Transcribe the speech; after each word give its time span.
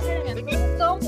sinceramente, 0.00 0.54
então. 0.54 0.98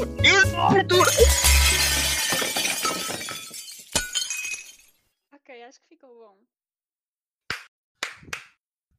Ok, 5.32 5.62
acho 5.64 5.80
que 5.80 5.86
ficou 5.88 6.14
bom. 6.14 6.38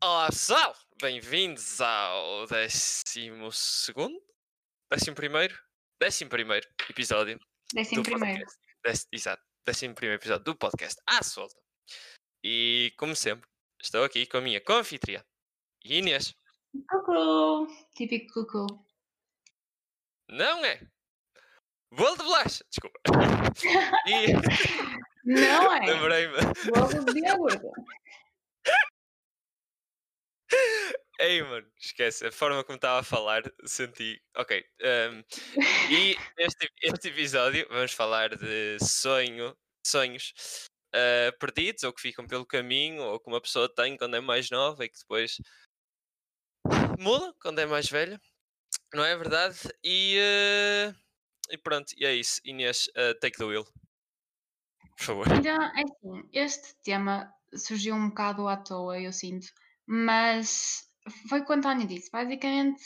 Olá 0.04 0.28
pessoal, 0.28 0.76
bem-vindos 1.02 1.80
ao 1.80 2.46
décimo 2.48 3.52
segundo, 3.52 4.22
décimo 4.92 5.16
primeiro, 5.16 5.58
décimo 6.00 6.30
primeiro 6.30 6.68
episódio 6.90 7.40
Décimo 7.74 8.04
do 8.04 8.10
primeiro. 8.10 8.40
podcast. 8.40 8.60
Décimo- 8.84 9.10
exato, 9.14 9.44
décimo 9.66 9.96
primeiro 9.96 10.20
episódio 10.22 10.44
do 10.44 10.56
podcast 10.56 11.00
à 11.08 11.24
solta. 11.24 11.56
E 12.44 12.92
como 12.98 13.16
sempre, 13.16 13.50
estou 13.82 14.04
aqui 14.04 14.26
com 14.26 14.38
a 14.38 14.42
minha 14.42 14.60
confitriã, 14.60 15.24
Inês. 15.86 16.34
Cucu. 16.90 17.68
Típico 17.96 18.46
cucu. 18.46 18.86
Não 20.34 20.66
é? 20.66 20.80
Bolo 21.92 22.18
de 22.18 22.24
bolacha, 22.24 22.64
desculpa. 22.70 23.00
E 24.08 24.34
Não 25.26 25.74
é? 25.74 25.80
lembrei-me, 25.86 26.38
Bolo 26.74 27.06
de 27.14 27.20
iogurte. 27.20 27.68
ei 31.20 31.42
mano, 31.44 31.68
esquece, 31.80 32.26
a 32.28 32.32
forma 32.32 32.64
como 32.64 32.76
estava 32.78 33.00
a 33.00 33.04
falar, 33.04 33.44
senti, 33.66 34.20
ok. 34.36 34.66
ehm, 34.82 35.24
E 35.92 36.16
neste 36.38 36.68
este 36.82 37.10
episódio 37.10 37.68
vamos 37.70 37.94
falar 37.94 38.36
de 38.36 38.78
sonho, 38.84 39.56
sonhos 39.86 40.34
ah, 40.96 41.32
perdidos 41.40 41.84
ou 41.84 41.94
que 41.94 42.02
ficam 42.02 42.26
pelo 42.28 42.46
caminho 42.46 43.04
ou 43.04 43.20
que 43.20 43.30
uma 43.30 43.40
pessoa 43.42 43.74
tem 43.74 43.96
quando 43.98 44.16
é 44.16 44.20
mais 44.20 44.50
nova 44.50 44.84
e 44.84 44.90
que 44.90 44.98
depois 45.00 45.38
muda 47.00 47.34
quando 47.42 47.60
é 47.60 47.66
mais 47.66 47.90
velha. 47.90 48.20
Não 48.94 49.04
é 49.04 49.16
verdade? 49.16 49.58
E, 49.84 50.18
ah, 50.20 50.96
e 51.50 51.58
pronto, 51.58 51.94
e 51.98 52.06
é 52.06 52.16
isso. 52.16 52.40
Inês, 52.46 52.90
ah, 52.96 53.14
take 53.20 53.38
the 53.38 53.46
wheel. 53.46 53.66
Por 54.98 55.06
favor. 55.06 55.28
Então, 55.32 55.62
é 55.62 55.82
assim, 55.82 56.30
este 56.32 56.76
tema 56.84 57.32
surgiu 57.56 57.96
um 57.96 58.10
bocado 58.10 58.48
à 58.48 58.58
toa, 58.58 59.00
eu 59.00 59.12
sinto, 59.12 59.48
mas 59.86 60.88
foi 61.30 61.44
quando 61.44 61.66
a 61.66 61.70
Tânia 61.70 61.88
disse. 61.88 62.10
Basicamente, 62.12 62.82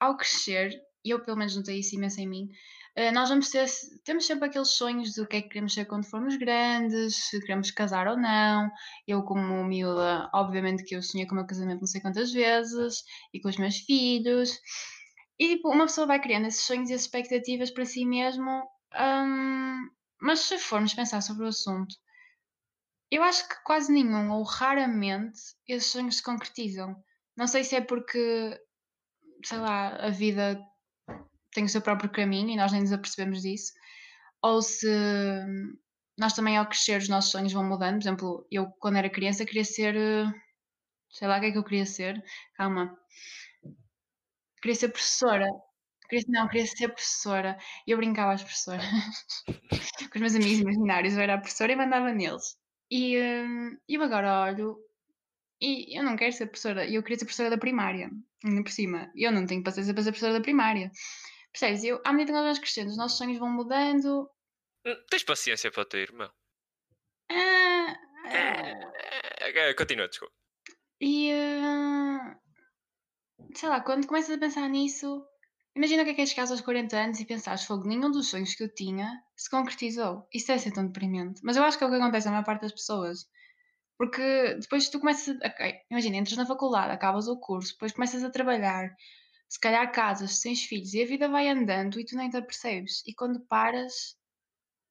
ao 0.00 0.16
crescer, 0.16 0.72
e 1.04 1.10
eu 1.10 1.22
pelo 1.24 1.36
menos 1.36 1.56
notei 1.56 1.78
isso 1.78 1.94
imenso 1.94 2.20
em 2.20 2.28
mim, 2.28 2.48
eh, 2.96 3.10
nós 3.10 3.28
vamos 3.28 3.50
ter, 3.50 3.66
temos 4.04 4.26
sempre 4.26 4.46
aqueles 4.48 4.70
sonhos 4.70 5.14
do 5.14 5.26
que 5.26 5.36
é 5.36 5.42
que 5.42 5.48
queremos 5.48 5.74
ser 5.74 5.84
quando 5.86 6.08
formos 6.08 6.36
grandes, 6.36 7.16
se 7.28 7.40
queremos 7.40 7.70
casar 7.70 8.06
ou 8.06 8.16
não. 8.16 8.70
Eu, 9.06 9.22
como 9.24 9.64
miúda, 9.64 10.30
obviamente 10.32 10.84
que 10.84 10.94
eu 10.96 11.02
sonhei 11.02 11.26
com 11.26 11.34
o 11.34 11.38
meu 11.38 11.46
casamento 11.46 11.80
não 11.80 11.86
sei 11.86 12.00
quantas 12.00 12.32
vezes, 12.32 13.02
e 13.32 13.40
com 13.40 13.48
os 13.48 13.56
meus 13.56 13.78
filhos. 13.78 14.50
E 15.44 15.56
tipo, 15.56 15.70
uma 15.70 15.84
pessoa 15.84 16.06
vai 16.06 16.18
criando 16.18 16.46
esses 16.46 16.62
sonhos 16.62 16.88
e 16.88 16.94
as 16.94 17.02
expectativas 17.02 17.70
para 17.70 17.84
si 17.84 18.06
mesmo. 18.06 18.66
hum, 18.94 19.90
mas 20.18 20.40
se 20.40 20.58
formos 20.58 20.94
pensar 20.94 21.20
sobre 21.20 21.44
o 21.44 21.48
assunto, 21.48 21.94
eu 23.10 23.22
acho 23.22 23.46
que 23.46 23.62
quase 23.62 23.92
nenhum 23.92 24.30
ou 24.32 24.42
raramente 24.42 25.38
esses 25.68 25.90
sonhos 25.92 26.16
se 26.16 26.22
concretizam. 26.22 26.96
Não 27.36 27.46
sei 27.46 27.62
se 27.62 27.76
é 27.76 27.82
porque, 27.82 28.58
sei 29.44 29.58
lá, 29.58 29.88
a 29.96 30.08
vida 30.08 30.58
tem 31.52 31.64
o 31.64 31.68
seu 31.68 31.82
próprio 31.82 32.10
caminho 32.10 32.48
e 32.48 32.56
nós 32.56 32.72
nem 32.72 32.80
nos 32.80 32.92
apercebemos 32.92 33.42
disso, 33.42 33.72
ou 34.42 34.62
se 34.62 34.88
nós 36.18 36.32
também 36.32 36.56
ao 36.56 36.66
crescer 36.66 36.98
os 36.98 37.08
nossos 37.08 37.30
sonhos 37.30 37.52
vão 37.52 37.64
mudando. 37.64 37.96
Por 37.96 38.02
exemplo, 38.02 38.46
eu 38.50 38.70
quando 38.80 38.96
era 38.96 39.10
criança 39.10 39.44
queria 39.44 39.64
ser, 39.64 39.94
eh, 39.94 40.24
sei 41.10 41.28
lá 41.28 41.36
o 41.36 41.40
que 41.40 41.46
é 41.46 41.52
que 41.52 41.58
eu 41.58 41.64
queria 41.64 41.84
ser, 41.84 42.22
calma, 42.56 42.96
queria 44.64 44.74
ser 44.74 44.88
professora. 44.88 45.46
Queria, 46.08 46.24
não, 46.28 46.48
queria 46.48 46.66
ser 46.66 46.88
professora. 46.88 47.58
E 47.86 47.90
eu 47.90 47.98
brincava 47.98 48.32
às 48.32 48.42
professoras. 48.42 48.82
com 50.10 50.14
os 50.16 50.20
meus 50.20 50.34
amigos 50.34 50.58
imaginários, 50.58 51.14
eu 51.14 51.20
era 51.20 51.34
a 51.34 51.38
professora 51.38 51.72
e 51.72 51.76
mandava 51.76 52.10
neles. 52.12 52.56
E 52.90 53.18
hum, 53.20 53.76
eu 53.86 54.02
agora 54.02 54.42
olho 54.42 54.78
e 55.60 55.98
eu 55.98 56.02
não 56.02 56.16
quero 56.16 56.32
ser 56.32 56.46
professora, 56.46 56.86
eu 56.90 57.02
queria 57.02 57.18
ser 57.18 57.24
professora 57.26 57.50
da 57.50 57.58
primária, 57.58 58.10
ainda 58.44 58.62
por 58.62 58.70
cima. 58.70 59.10
Eu 59.14 59.30
não 59.32 59.46
tenho 59.46 59.62
paciência 59.62 59.92
para 59.94 60.02
ser 60.02 60.10
professora 60.12 60.34
da 60.34 60.40
primária. 60.42 60.90
Percebes? 61.52 61.84
Eu, 61.84 62.00
à 62.04 62.12
medida 62.12 62.32
que 62.32 62.36
nós 62.38 62.42
vamos 62.42 62.58
crescendo, 62.58 62.88
os 62.88 62.96
nossos 62.96 63.18
sonhos 63.18 63.38
vão 63.38 63.50
mudando. 63.50 64.28
Hum, 64.86 64.94
Tens 65.10 65.22
paciência 65.24 65.70
para 65.70 65.82
o 65.82 65.86
teu 65.86 66.00
irmão? 66.00 66.30
Ah, 67.30 67.96
ah, 68.26 68.92
Eh, 69.40 69.74
Continua, 69.74 70.08
desculpa. 70.08 70.34
e 71.00 71.30
ah, 71.32 71.93
sei 73.54 73.68
lá, 73.68 73.80
quando 73.80 74.06
começas 74.06 74.34
a 74.34 74.38
pensar 74.38 74.68
nisso, 74.68 75.24
imagina 75.76 76.02
o 76.02 76.04
que 76.04 76.12
é 76.12 76.14
que 76.14 76.20
é 76.22 76.26
chegares 76.26 76.50
aos 76.50 76.60
40 76.60 76.96
anos 76.96 77.20
e 77.20 77.24
pensares, 77.24 77.64
fogo, 77.64 77.86
nenhum 77.86 78.10
dos 78.10 78.28
sonhos 78.28 78.54
que 78.54 78.64
eu 78.64 78.74
tinha 78.74 79.22
se 79.36 79.50
concretizou. 79.50 80.26
Isso 80.32 80.46
deve 80.48 80.60
ser 80.60 80.72
tão 80.72 80.86
deprimente. 80.86 81.40
Mas 81.42 81.56
eu 81.56 81.64
acho 81.64 81.78
que 81.78 81.84
é 81.84 81.86
o 81.86 81.90
que 81.90 81.96
acontece 81.96 82.28
à 82.28 82.30
maior 82.30 82.44
parte 82.44 82.62
das 82.62 82.72
pessoas. 82.72 83.26
Porque 83.98 84.54
depois 84.60 84.88
tu 84.88 84.98
começas 84.98 85.40
a. 85.40 85.48
ok, 85.48 85.74
imagina, 85.90 86.16
entras 86.16 86.36
na 86.36 86.46
faculdade, 86.46 86.92
acabas 86.92 87.28
o 87.28 87.38
curso, 87.38 87.72
depois 87.72 87.92
começas 87.92 88.24
a 88.24 88.30
trabalhar, 88.30 88.94
se 89.48 89.60
calhar 89.60 89.90
casas, 89.92 90.40
tens 90.40 90.64
filhos 90.64 90.94
e 90.94 91.02
a 91.02 91.06
vida 91.06 91.28
vai 91.28 91.48
andando 91.48 92.00
e 92.00 92.04
tu 92.04 92.16
nem 92.16 92.28
te 92.28 92.36
apercebes. 92.36 93.02
E 93.06 93.14
quando 93.14 93.46
paras, 93.46 94.16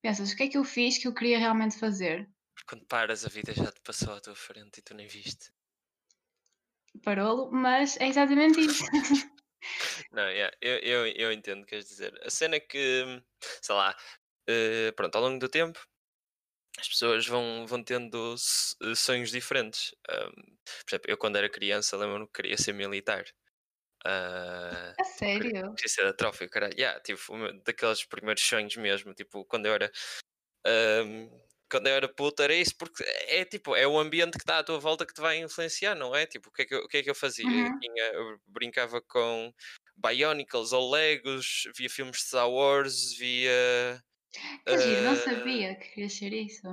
pensas, 0.01 0.31
o 0.31 0.35
que 0.37 0.43
é 0.43 0.47
que 0.47 0.57
eu 0.57 0.63
fiz 0.63 0.97
que 0.97 1.07
eu 1.07 1.13
queria 1.13 1.37
realmente 1.37 1.77
fazer? 1.77 2.29
Quando 2.65 2.85
paras, 2.85 3.25
a 3.25 3.29
vida 3.29 3.53
já 3.53 3.71
te 3.71 3.81
passou 3.81 4.13
à 4.13 4.21
tua 4.21 4.35
frente 4.35 4.79
e 4.79 4.81
tu 4.81 4.93
nem 4.93 5.07
viste. 5.07 5.51
Parou-lo, 7.01 7.49
mas 7.51 7.97
é 7.99 8.07
exatamente 8.07 8.59
isso. 8.61 8.83
Não, 10.11 10.29
yeah, 10.29 10.55
eu, 10.61 10.77
eu, 10.79 11.07
eu 11.07 11.31
entendo 11.31 11.61
o 11.61 11.65
que 11.65 11.71
queres 11.71 11.87
dizer. 11.87 12.13
A 12.25 12.29
cena 12.29 12.55
é 12.55 12.59
que, 12.59 13.21
sei 13.61 13.75
lá, 13.75 13.95
eh, 14.47 14.91
pronto, 14.93 15.15
ao 15.15 15.21
longo 15.23 15.39
do 15.39 15.49
tempo 15.49 15.79
as 16.79 16.87
pessoas 16.89 17.27
vão, 17.27 17.65
vão 17.67 17.83
tendo 17.83 18.35
eh, 18.83 18.95
sonhos 18.95 19.31
diferentes. 19.31 19.93
Ahm, 20.09 20.31
por 20.85 20.89
exemplo, 20.95 21.11
eu 21.11 21.17
quando 21.17 21.37
era 21.37 21.49
criança 21.49 21.97
lembro-me 21.97 22.25
que 22.27 22.33
queria 22.41 22.57
ser 22.57 22.73
militar. 22.73 23.25
Ah, 24.05 24.95
a 24.99 25.03
sério? 25.03 25.77
queria 25.77 25.89
ser 25.89 26.03
da 26.05 26.13
trofa, 26.13 26.47
caralho. 26.49 26.75
Yeah, 26.77 26.99
tipo, 27.01 27.21
daqueles 27.65 28.05
primeiros 28.05 28.43
sonhos 28.43 28.75
mesmo, 28.77 29.13
tipo, 29.15 29.45
quando 29.45 29.67
eu 29.67 29.73
era. 29.75 29.91
ahm, 30.67 31.29
quando 31.73 31.87
eu 31.87 31.95
era 31.95 32.07
puto 32.07 32.43
era 32.43 32.53
isso, 32.53 32.75
porque 32.77 33.03
é 33.03 33.43
tipo, 33.45 33.75
é 33.75 33.87
o 33.87 33.97
ambiente 33.99 34.33
que 34.33 34.43
está 34.43 34.59
à 34.59 34.63
tua 34.63 34.79
volta 34.79 35.05
que 35.07 35.13
te 35.13 35.21
vai 35.21 35.37
influenciar, 35.39 35.95
não 35.95 36.15
é? 36.15 36.25
Tipo, 36.27 36.49
o 36.49 36.51
que 36.51 36.61
é 36.61 36.65
que 36.65 36.75
eu, 36.75 36.79
o 36.81 36.87
que 36.87 36.97
é 36.97 37.03
que 37.03 37.09
eu 37.09 37.15
fazia? 37.15 37.45
Eu, 37.45 37.69
Uhum. 37.71 37.79
tinha- 37.79 38.03
eu 38.13 38.39
brincava 38.47 39.01
com 39.01 39.51
Bionicles 39.97 40.71
ou 40.71 40.91
Legos, 40.91 41.63
via 41.75 41.89
filmes 41.89 42.17
de 42.17 42.23
Star 42.25 42.49
Wars, 42.49 43.13
via 43.17 43.99
Que 44.65 44.77
giro, 44.77 45.03
não 45.03 45.11
ah, 45.11 45.15
sabia 45.15 45.75
que 45.75 45.89
queria 45.89 46.09
ser 46.09 46.33
isso. 46.33 46.67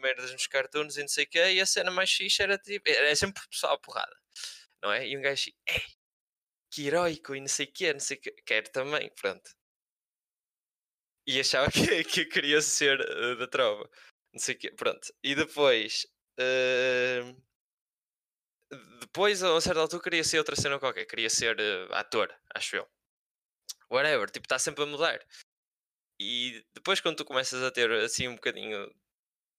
merdas 0.00 0.32
nos 0.32 0.46
cartoons 0.46 0.96
e 0.96 1.00
não 1.02 1.08
sei 1.08 1.24
o 1.24 1.28
quê, 1.28 1.52
e 1.52 1.60
a 1.60 1.66
cena 1.66 1.90
mais 1.90 2.10
fixe 2.12 2.42
era 2.42 2.58
tipo, 2.58 2.88
era 2.90 3.14
sempre 3.14 3.42
pessoal 3.48 3.74
à 3.74 3.78
porrada, 3.78 4.16
não 4.82 4.92
é? 4.92 5.06
E 5.08 5.16
um 5.16 5.22
gajo 5.22 5.50
ei, 5.68 5.82
que 6.70 6.86
heroico 6.86 7.34
e 7.34 7.40
não 7.40 7.48
sei 7.48 7.66
o 7.66 7.72
quê, 7.72 7.92
não 7.92 8.00
sei 8.00 8.16
o 8.18 8.20
quê, 8.20 8.34
quero 8.46 8.70
também, 8.72 9.10
pronto. 9.20 9.50
E 11.26 11.40
achava 11.40 11.70
que, 11.72 12.04
que 12.04 12.20
eu 12.22 12.28
queria 12.28 12.60
ser 12.60 13.00
eh, 13.00 13.34
da 13.36 13.46
trova, 13.46 13.88
não 14.36 14.40
sei 14.40 14.54
o 14.54 14.58
quê, 14.58 14.70
pronto. 14.72 15.08
E 15.22 15.34
depois, 15.34 16.06
eh, 16.38 17.22
depois 19.00 19.42
a 19.42 19.52
uma 19.52 19.60
certa 19.60 19.80
altura 19.80 20.02
queria 20.02 20.24
ser 20.24 20.38
outra 20.38 20.56
cena 20.56 20.78
qualquer, 20.78 21.06
queria 21.06 21.30
ser 21.30 21.58
eh, 21.58 21.88
ator, 21.92 22.32
acho 22.54 22.76
eu. 22.76 22.86
Whatever, 23.90 24.30
tipo, 24.30 24.46
está 24.46 24.58
sempre 24.58 24.82
a 24.82 24.86
mudar. 24.86 25.20
E 26.20 26.64
depois 26.74 27.00
quando 27.00 27.16
tu 27.18 27.24
começas 27.24 27.62
a 27.62 27.70
ter 27.70 27.90
assim 27.92 28.28
um 28.28 28.34
bocadinho 28.36 28.88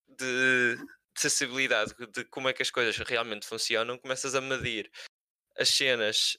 de, 0.07 0.77
de 0.77 1.21
sensibilidade 1.21 1.93
de 2.13 2.25
como 2.25 2.49
é 2.49 2.53
que 2.53 2.61
as 2.63 2.71
coisas 2.71 2.97
realmente 2.97 3.47
funcionam, 3.47 3.97
começas 3.99 4.35
a 4.35 4.41
medir 4.41 4.91
as 5.57 5.69
cenas. 5.69 6.37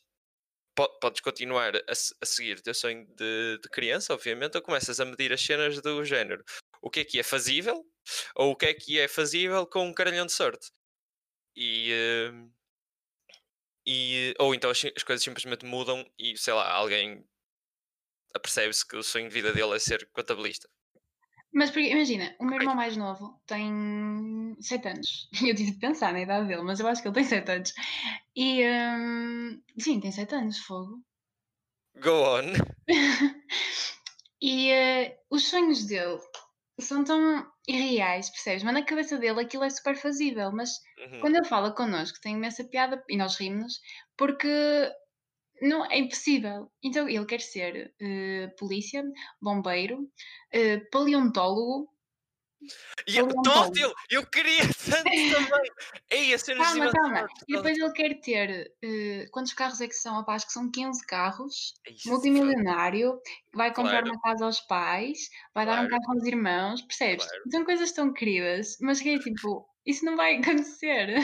po- 0.76 0.98
Podes 1.00 1.20
continuar 1.22 1.74
a 1.76 1.94
seguir 2.26 2.58
o 2.58 2.62
teu 2.62 2.74
sonho 2.74 3.06
de, 3.16 3.58
de 3.62 3.68
criança, 3.70 4.14
obviamente, 4.14 4.56
ou 4.56 4.62
começas 4.62 5.00
a 5.00 5.04
medir 5.06 5.32
as 5.32 5.42
cenas 5.42 5.80
do 5.82 6.04
género. 6.04 6.44
O 6.82 6.90
que 6.90 7.00
é 7.00 7.04
que 7.04 7.18
é 7.18 7.22
fazível 7.22 7.84
ou 8.34 8.52
o 8.52 8.56
que 8.56 8.66
é 8.66 8.74
que 8.74 8.98
é 8.98 9.08
fazível 9.08 9.66
com 9.66 9.86
um 9.86 9.94
caralhão 9.94 10.26
de 10.26 10.32
sorte. 10.32 10.70
E, 11.56 11.92
eh, 11.92 12.32
e 13.86 14.34
ou 14.38 14.54
então 14.54 14.70
as, 14.70 14.84
as 14.96 15.02
coisas 15.02 15.24
simplesmente 15.24 15.64
mudam 15.64 16.08
e 16.18 16.36
sei 16.36 16.54
lá, 16.54 16.70
alguém 16.72 17.24
apercebe-se 18.34 18.86
que 18.86 18.96
o 18.96 19.02
sonho 19.02 19.28
de 19.28 19.34
vida 19.34 19.52
dele 19.52 19.74
é 19.74 19.78
ser 19.78 20.08
contabilista. 20.12 20.68
Mas 21.52 21.70
porque, 21.70 21.90
imagina, 21.90 22.36
o 22.38 22.44
meu 22.44 22.60
irmão 22.60 22.74
mais 22.74 22.96
novo 22.96 23.40
tem 23.46 24.54
7 24.60 24.88
anos. 24.88 25.28
Eu 25.42 25.54
tive 25.54 25.72
de 25.72 25.78
pensar 25.78 26.12
na 26.12 26.20
idade 26.20 26.46
dele, 26.46 26.62
mas 26.62 26.78
eu 26.78 26.86
acho 26.86 27.00
que 27.00 27.08
ele 27.08 27.14
tem 27.14 27.24
7 27.24 27.50
anos. 27.50 27.72
E 28.36 28.62
hum, 28.66 29.62
sim, 29.78 29.98
tem 29.98 30.12
7 30.12 30.34
anos, 30.34 30.58
fogo. 30.58 31.02
Go 31.96 32.10
on. 32.10 32.52
e 34.40 34.70
eh, 34.70 35.18
os 35.30 35.48
sonhos 35.48 35.86
dele 35.86 36.20
são 36.80 37.04
tão 37.04 37.46
irreais, 37.68 38.30
percebes? 38.30 38.62
Mas 38.62 38.74
na 38.74 38.84
cabeça 38.84 39.18
dele 39.18 39.40
aquilo 39.40 39.64
é 39.64 39.70
super 39.70 39.96
fazível. 39.96 40.52
Mas 40.52 40.70
Uhum. 40.98 41.20
quando 41.20 41.36
ele 41.36 41.44
fala 41.46 41.74
connosco 41.74 42.18
tem 42.22 42.34
imensa 42.36 42.64
piada 42.68 43.02
e 43.08 43.16
nós 43.16 43.36
rimos 43.36 43.80
porque 44.16 44.48
não, 45.62 45.84
é 45.86 45.98
impossível. 45.98 46.70
Então 46.82 47.08
ele 47.08 47.26
quer 47.26 47.40
ser 47.40 47.94
eh, 48.00 48.48
polícia, 48.58 49.02
bombeiro, 49.42 50.08
eh, 50.52 50.78
paleontólogo. 50.92 51.88
E 53.06 53.16
eu, 53.16 53.28
todo 53.42 53.78
eu, 53.78 53.94
eu 54.10 54.26
queria 54.26 54.60
tanto 54.84 55.04
também. 55.04 55.70
Ei, 56.10 56.34
a 56.34 56.38
cenas 56.38 56.66
Calma, 56.66 56.90
calma. 56.92 57.26
E 57.48 57.56
depois 57.56 57.78
ele 57.78 57.92
quer 57.92 58.20
ter. 58.20 58.72
eh, 58.82 59.26
quantos 59.30 59.52
carros 59.52 59.80
é 59.80 59.86
que 59.88 59.94
são? 59.94 60.18
Opa, 60.20 60.34
acho 60.34 60.46
que 60.46 60.52
são 60.52 60.70
15 60.70 61.06
carros. 61.06 61.74
Isso 61.86 62.08
Multimilionário, 62.08 63.20
vai 63.54 63.72
comprar 63.72 64.02
Claro. 64.02 64.06
uma 64.06 64.20
casa 64.20 64.44
aos 64.44 64.60
pais, 64.60 65.18
vai 65.54 65.64
dar 65.66 65.74
um 65.84 65.88
Claro. 65.88 65.90
carro 66.02 66.12
aos 66.18 66.26
irmãos, 66.26 66.82
percebes? 66.82 67.26
Claro. 67.26 67.42
São 67.50 67.64
coisas 67.64 67.92
tão 67.92 68.12
queridas, 68.12 68.76
mas 68.80 69.00
que 69.00 69.10
é 69.10 69.18
tipo, 69.18 69.68
isso 69.86 70.04
não 70.04 70.16
vai 70.16 70.36
acontecer. 70.66 71.16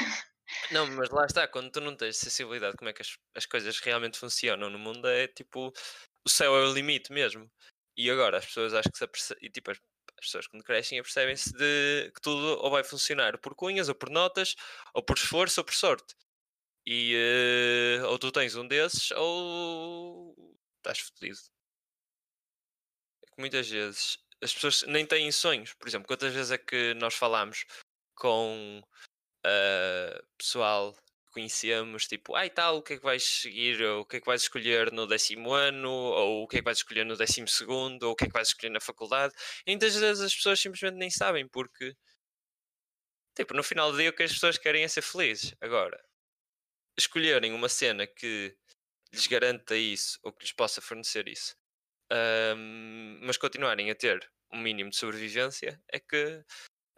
Não, 0.70 0.86
mas 0.86 1.10
lá 1.10 1.24
está, 1.26 1.46
quando 1.48 1.70
tu 1.70 1.80
não 1.80 1.96
tens 1.96 2.16
sensibilidade 2.16 2.72
de 2.72 2.78
como 2.78 2.88
é 2.90 2.92
que 2.92 3.02
as, 3.02 3.16
as 3.36 3.46
coisas 3.46 3.78
realmente 3.80 4.18
funcionam 4.18 4.70
no 4.70 4.78
mundo, 4.78 5.06
é 5.08 5.26
tipo, 5.28 5.72
o 6.24 6.28
céu 6.28 6.54
é 6.56 6.60
o 6.66 6.72
limite 6.72 7.12
mesmo. 7.12 7.50
E 7.96 8.10
agora 8.10 8.38
as 8.38 8.46
pessoas 8.46 8.74
acho 8.74 8.90
que 8.90 8.98
se 8.98 9.04
apercebem, 9.04 9.44
e 9.46 9.50
tipo, 9.50 9.70
as, 10.24 10.28
as 10.28 10.30
pessoas 10.30 10.46
quando 10.46 10.64
crescem 10.64 10.98
apercebem-se 10.98 11.52
de 11.52 12.10
que 12.14 12.20
tudo 12.20 12.58
ou 12.62 12.70
vai 12.70 12.84
funcionar 12.84 13.38
por 13.38 13.54
cunhas, 13.54 13.88
ou 13.88 13.94
por 13.94 14.10
notas, 14.10 14.54
ou 14.92 15.02
por 15.02 15.16
esforço, 15.16 15.60
ou 15.60 15.64
por 15.64 15.74
sorte. 15.74 16.14
E 16.86 17.14
eh, 17.14 18.04
ou 18.06 18.18
tu 18.18 18.30
tens 18.32 18.56
um 18.56 18.66
desses, 18.66 19.10
ou 19.12 20.34
estás 20.78 21.00
fodido. 21.00 21.38
É 23.26 23.40
muitas 23.40 23.68
vezes 23.68 24.18
as 24.42 24.52
pessoas 24.52 24.82
nem 24.84 25.06
têm 25.06 25.30
sonhos. 25.32 25.72
Por 25.74 25.88
exemplo, 25.88 26.06
quantas 26.06 26.32
vezes 26.32 26.52
é 26.52 26.58
que 26.58 26.94
nós 26.94 27.14
falamos 27.14 27.64
com 28.14 28.82
ah, 29.44 30.22
pessoal 30.38 30.96
conhecemos, 31.34 32.06
tipo, 32.06 32.34
ai 32.36 32.48
tal, 32.50 32.78
o 32.78 32.82
que 32.82 32.94
é 32.94 32.96
que 32.98 33.02
vais 33.04 33.22
seguir, 33.24 33.82
o 33.84 34.04
que 34.06 34.16
é 34.18 34.20
que 34.20 34.26
vais 34.26 34.42
escolher 34.42 34.92
no 34.92 35.06
décimo 35.06 35.52
ano, 35.52 35.90
ou 35.90 36.44
o 36.44 36.48
que 36.48 36.56
é 36.56 36.60
que 36.60 36.64
vais 36.64 36.78
escolher 36.78 37.04
no 37.04 37.16
décimo 37.16 37.48
segundo, 37.48 38.04
ou 38.04 38.12
o 38.12 38.16
que 38.16 38.24
é 38.24 38.26
que 38.28 38.32
vais 38.32 38.48
escolher 38.48 38.70
na 38.70 38.80
faculdade. 38.80 39.34
E 39.66 39.70
muitas 39.72 39.94
vezes 39.96 40.22
as 40.22 40.34
pessoas 40.34 40.60
simplesmente 40.60 40.96
nem 40.96 41.10
sabem, 41.10 41.46
porque, 41.48 41.94
tipo, 43.36 43.54
no 43.54 43.62
final 43.62 43.90
do 43.92 43.98
dia 43.98 44.10
o 44.10 44.12
que 44.12 44.22
as 44.22 44.32
pessoas 44.32 44.58
querem 44.58 44.84
é 44.84 44.88
ser 44.88 45.02
felizes. 45.02 45.54
Agora, 45.60 46.02
escolherem 46.98 47.52
uma 47.52 47.68
cena 47.68 48.06
que 48.06 48.56
lhes 49.12 49.26
garanta 49.26 49.76
isso, 49.76 50.18
ou 50.24 50.32
que 50.32 50.44
lhes 50.44 50.52
possa 50.52 50.80
fornecer 50.82 51.28
isso, 51.28 51.56
ahm, 52.12 53.20
mas 53.22 53.36
continuarem 53.38 53.90
a 53.90 53.96
ter 53.96 54.30
um 54.52 54.60
mínimo 54.60 54.90
de 54.90 54.96
sobrevivência, 54.96 55.80
é 55.92 56.00
que 56.00 56.44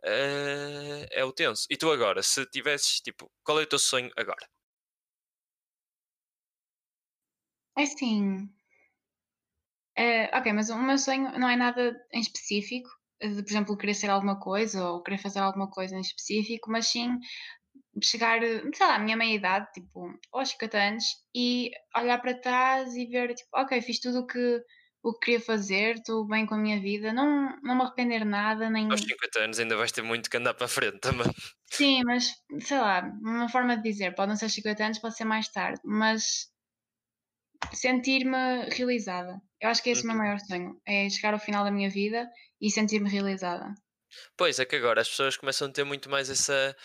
eh, 0.04 1.06
é 1.10 1.24
o 1.24 1.32
tenso. 1.32 1.66
E 1.70 1.76
tu 1.76 1.90
agora, 1.90 2.22
se 2.22 2.44
tivesses, 2.46 3.00
tipo, 3.00 3.30
qual 3.44 3.60
é 3.60 3.64
o 3.64 3.66
teu 3.66 3.78
sonho 3.78 4.10
agora? 4.16 4.46
É 7.78 7.82
assim. 7.84 8.50
eh, 9.96 10.28
ok, 10.36 10.52
mas 10.52 10.70
o 10.70 10.76
meu 10.78 10.98
sonho 10.98 11.38
não 11.38 11.48
é 11.48 11.56
nada 11.56 11.96
em 12.12 12.20
específico, 12.20 12.88
eh, 13.20 13.28
de, 13.28 13.42
por 13.42 13.50
exemplo, 13.50 13.76
querer 13.78 13.94
ser 13.94 14.10
alguma 14.10 14.38
coisa 14.38 14.84
ou 14.88 15.02
querer 15.02 15.18
fazer 15.18 15.40
alguma 15.40 15.70
coisa 15.70 15.96
em 15.96 16.00
específico, 16.00 16.70
mas 16.70 16.86
sim 16.88 17.18
chegar, 18.02 18.40
sei 18.42 18.86
lá, 18.86 18.96
à 18.96 18.98
minha 18.98 19.16
meia-idade, 19.16 19.68
tipo, 19.74 20.10
aos 20.32 20.50
50 20.50 20.78
anos, 20.78 21.04
e 21.34 21.70
olhar 21.96 22.20
para 22.20 22.40
trás 22.40 22.94
e 22.96 23.06
ver, 23.06 23.34
tipo, 23.34 23.50
ok, 23.54 23.80
fiz 23.82 24.00
tudo 24.00 24.20
o 24.20 24.26
que, 24.26 24.62
o 25.08 25.12
que 25.14 25.26
queria 25.26 25.40
fazer, 25.40 25.96
estou 25.96 26.26
bem 26.26 26.46
com 26.46 26.54
a 26.54 26.58
minha 26.58 26.80
vida, 26.80 27.12
não, 27.12 27.56
não 27.62 27.76
me 27.76 27.82
arrepender 27.82 28.20
de 28.20 28.24
nada, 28.26 28.68
nem. 28.68 28.88
Aos 28.90 29.00
50 29.00 29.40
anos 29.40 29.58
ainda 29.58 29.76
vais 29.76 29.92
ter 29.92 30.02
muito 30.02 30.28
que 30.30 30.36
andar 30.36 30.54
para 30.54 30.66
a 30.66 30.68
frente 30.68 30.98
também. 31.00 31.30
Sim, 31.70 32.02
mas 32.04 32.32
sei 32.60 32.78
lá, 32.78 33.02
uma 33.22 33.48
forma 33.48 33.76
de 33.76 33.82
dizer, 33.84 34.14
pode 34.14 34.30
não 34.30 34.36
ser 34.36 34.48
50 34.48 34.84
anos, 34.84 34.98
pode 34.98 35.16
ser 35.16 35.24
mais 35.24 35.48
tarde, 35.48 35.80
mas 35.84 36.50
sentir-me 37.72 38.68
realizada. 38.76 39.40
Eu 39.60 39.68
acho 39.70 39.82
que 39.82 39.90
esse 39.90 40.02
é 40.02 40.04
o 40.04 40.08
meu 40.08 40.16
Uhum. 40.16 40.22
maior 40.22 40.38
sonho, 40.40 40.80
é 40.84 41.08
chegar 41.08 41.32
ao 41.34 41.38
final 41.40 41.64
da 41.64 41.70
minha 41.70 41.88
vida 41.90 42.28
e 42.60 42.70
sentir-me 42.70 43.08
realizada. 43.08 43.72
Pois 44.36 44.58
é 44.58 44.64
que 44.64 44.76
agora 44.76 45.00
as 45.00 45.08
pessoas 45.08 45.36
começam 45.36 45.68
a 45.68 45.72
ter 45.72 45.84
muito 45.84 46.08
mais 46.08 46.30
essa, 46.30 46.76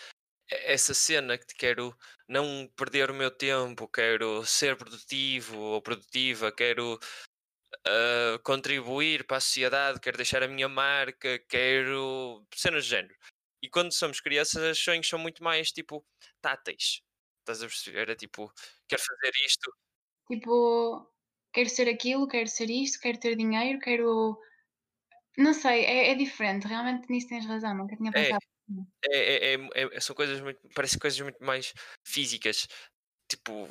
essa 0.50 0.94
cena 0.94 1.38
que 1.38 1.54
quero 1.56 1.96
não 2.28 2.68
perder 2.76 3.10
o 3.10 3.14
meu 3.14 3.30
tempo, 3.30 3.88
quero 3.88 4.44
ser 4.46 4.76
produtivo 4.76 5.58
ou 5.58 5.82
produtiva, 5.82 6.52
quero 6.52 6.98
contribuir 8.44 9.26
para 9.26 9.38
a 9.38 9.40
sociedade, 9.40 10.00
quero 10.00 10.16
deixar 10.16 10.42
a 10.42 10.48
minha 10.48 10.68
marca, 10.68 11.38
quero 11.48 12.46
cenas 12.54 12.84
do 12.84 12.88
género. 12.88 13.14
E 13.62 13.68
quando 13.68 13.92
somos 13.92 14.20
crianças, 14.20 14.62
os 14.78 14.82
sonhos 14.82 15.08
são 15.08 15.18
muito 15.18 15.42
mais 15.42 15.70
tipo 15.72 16.04
táteis. 16.40 17.00
Estás 17.40 17.62
a 17.62 17.66
perceber? 17.66 17.98
Era 18.00 18.16
tipo, 18.16 18.52
quero 18.88 19.02
fazer 19.02 19.32
isto. 19.46 19.72
Tipo, 20.30 21.08
quero 21.52 21.68
ser 21.68 21.88
aquilo, 21.88 22.28
quero 22.28 22.48
ser 22.48 22.70
isto, 22.70 23.00
quero 23.00 23.18
ter 23.18 23.36
dinheiro, 23.36 23.78
quero. 23.80 24.38
Não 25.36 25.54
sei, 25.54 25.84
é, 25.84 26.10
é 26.10 26.14
diferente, 26.14 26.66
realmente 26.66 27.08
nisso 27.10 27.28
tens 27.28 27.46
razão, 27.46 27.74
nunca 27.74 27.96
tinha 27.96 28.10
É, 28.10 28.12
pensado. 28.12 28.44
é, 29.06 29.18
é- 29.18 29.54
é- 29.54 29.96
é- 29.96 30.00
são 30.00 30.14
coisas 30.14 30.40
muito, 30.40 30.60
parecem 30.74 30.98
coisas 30.98 31.20
muito 31.20 31.42
mais 31.42 31.72
físicas. 32.06 32.68
Tipo, 33.30 33.68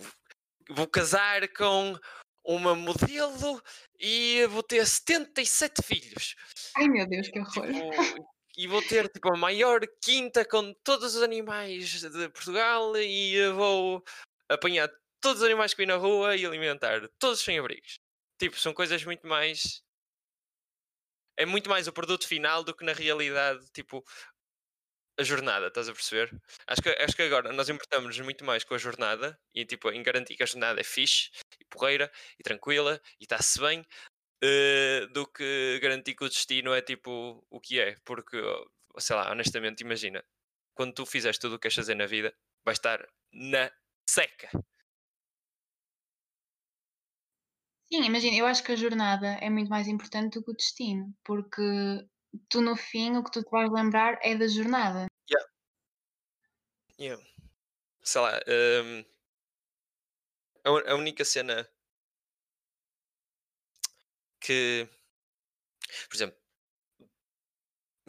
vou 0.70 0.88
casar 0.88 1.48
com 1.54 1.96
uma 2.44 2.76
modelo 2.76 3.62
e 4.00 4.46
vou 4.48 4.64
ter 4.64 4.86
77 4.86 5.82
filhos. 5.84 6.36
Ai 6.78 6.88
meu 6.88 7.08
Deus, 7.08 7.28
que 7.30 7.40
horror! 7.40 7.68
Tipo, 7.68 8.32
e 8.58 8.68
vou 8.68 8.82
ter 8.82 9.08
tipo 9.10 9.34
a 9.34 9.38
maior 9.38 9.82
quinta 10.02 10.44
com 10.46 10.74
todos 10.84 11.16
os 11.16 11.24
animais 11.24 12.02
de 12.02 12.30
Portugal 12.30 12.96
e 12.98 13.50
vou 13.54 14.04
apanhar 14.50 14.90
todos 15.22 15.42
os 15.42 15.46
animais 15.46 15.74
que 15.74 15.84
vi 15.84 15.86
na 15.86 15.96
rua 15.96 16.36
e 16.36 16.46
alimentar 16.46 17.08
todos 17.20 17.40
sem 17.42 17.60
abrigos. 17.60 18.00
Tipo, 18.40 18.60
são 18.60 18.74
coisas 18.74 19.06
muito 19.06 19.28
mais. 19.28 19.84
É 21.38 21.46
muito 21.46 21.70
mais 21.70 21.88
o 21.88 21.94
produto 21.94 22.28
final 22.28 22.64
do 22.64 22.76
que 22.76 22.84
na 22.84 22.94
realidade, 22.94 23.66
tipo, 23.72 24.04
a 25.18 25.24
jornada, 25.24 25.68
estás 25.68 25.90
a 25.90 25.94
perceber? 25.94 26.32
Acho 26.68 26.82
que, 26.82 26.90
acho 26.90 27.16
que 27.16 27.22
agora 27.24 27.52
nós 27.54 27.70
importamos 27.70 28.20
muito 28.20 28.44
mais 28.46 28.64
com 28.64 28.74
a 28.74 28.78
jornada 28.78 29.40
e 29.54 29.66
tipo, 29.66 29.92
em 29.92 30.02
garantir 30.04 30.36
que 30.36 30.44
a 30.44 30.46
jornada 30.46 30.80
é 30.80 30.84
fixe 30.84 31.30
e 31.60 31.66
porreira 31.66 32.12
e 32.40 32.44
tranquila 32.44 33.00
e 33.20 33.24
está-se 33.24 33.60
bem 33.60 33.86
eh, 34.44 35.08
do 35.14 35.28
que 35.28 35.80
garantir 35.82 36.16
que 36.16 36.24
o 36.24 36.30
destino 36.30 36.74
é 36.74 36.82
tipo 36.82 37.46
o 37.50 37.60
que 37.60 37.80
é. 37.80 37.96
Porque, 38.06 38.38
oh, 38.40 39.00
sei 39.00 39.16
lá, 39.16 39.32
honestamente, 39.32 39.82
imagina, 39.82 40.24
quando 40.74 40.94
tu 40.94 41.06
fizeres 41.06 41.38
tudo 41.38 41.56
o 41.56 41.60
que 41.60 41.64
queres 41.64 41.76
fazer 41.76 41.96
na 41.96 42.06
vida, 42.08 42.34
vais 42.66 42.78
estar 42.78 43.06
na 43.34 43.72
seca. 44.10 44.50
Sim, 47.94 48.04
imagina, 48.06 48.38
eu 48.38 48.48
acho 48.48 48.64
que 48.64 48.72
a 48.72 48.76
jornada 48.76 49.28
é 49.42 49.50
muito 49.50 49.70
mais 49.70 49.88
importante 49.88 50.40
do 50.40 50.44
que 50.46 50.52
o 50.52 50.56
destino, 50.56 51.14
porque 51.26 51.62
tu 52.50 52.62
no 52.62 52.76
fim 52.76 53.18
o 53.18 53.24
que 53.24 53.32
tu 53.32 53.44
te 53.44 53.50
vais 53.52 53.70
lembrar 53.70 54.18
é 54.22 54.36
da 54.36 54.48
jornada. 54.48 55.11
Yeah. 57.02 57.18
Sei 58.04 58.22
lá, 58.22 58.40
hum, 58.48 59.06
a, 60.66 60.70
a 60.92 60.96
única 60.96 61.24
cena 61.26 61.68
que, 64.40 64.88
por 66.10 66.16
exemplo, 66.16 66.38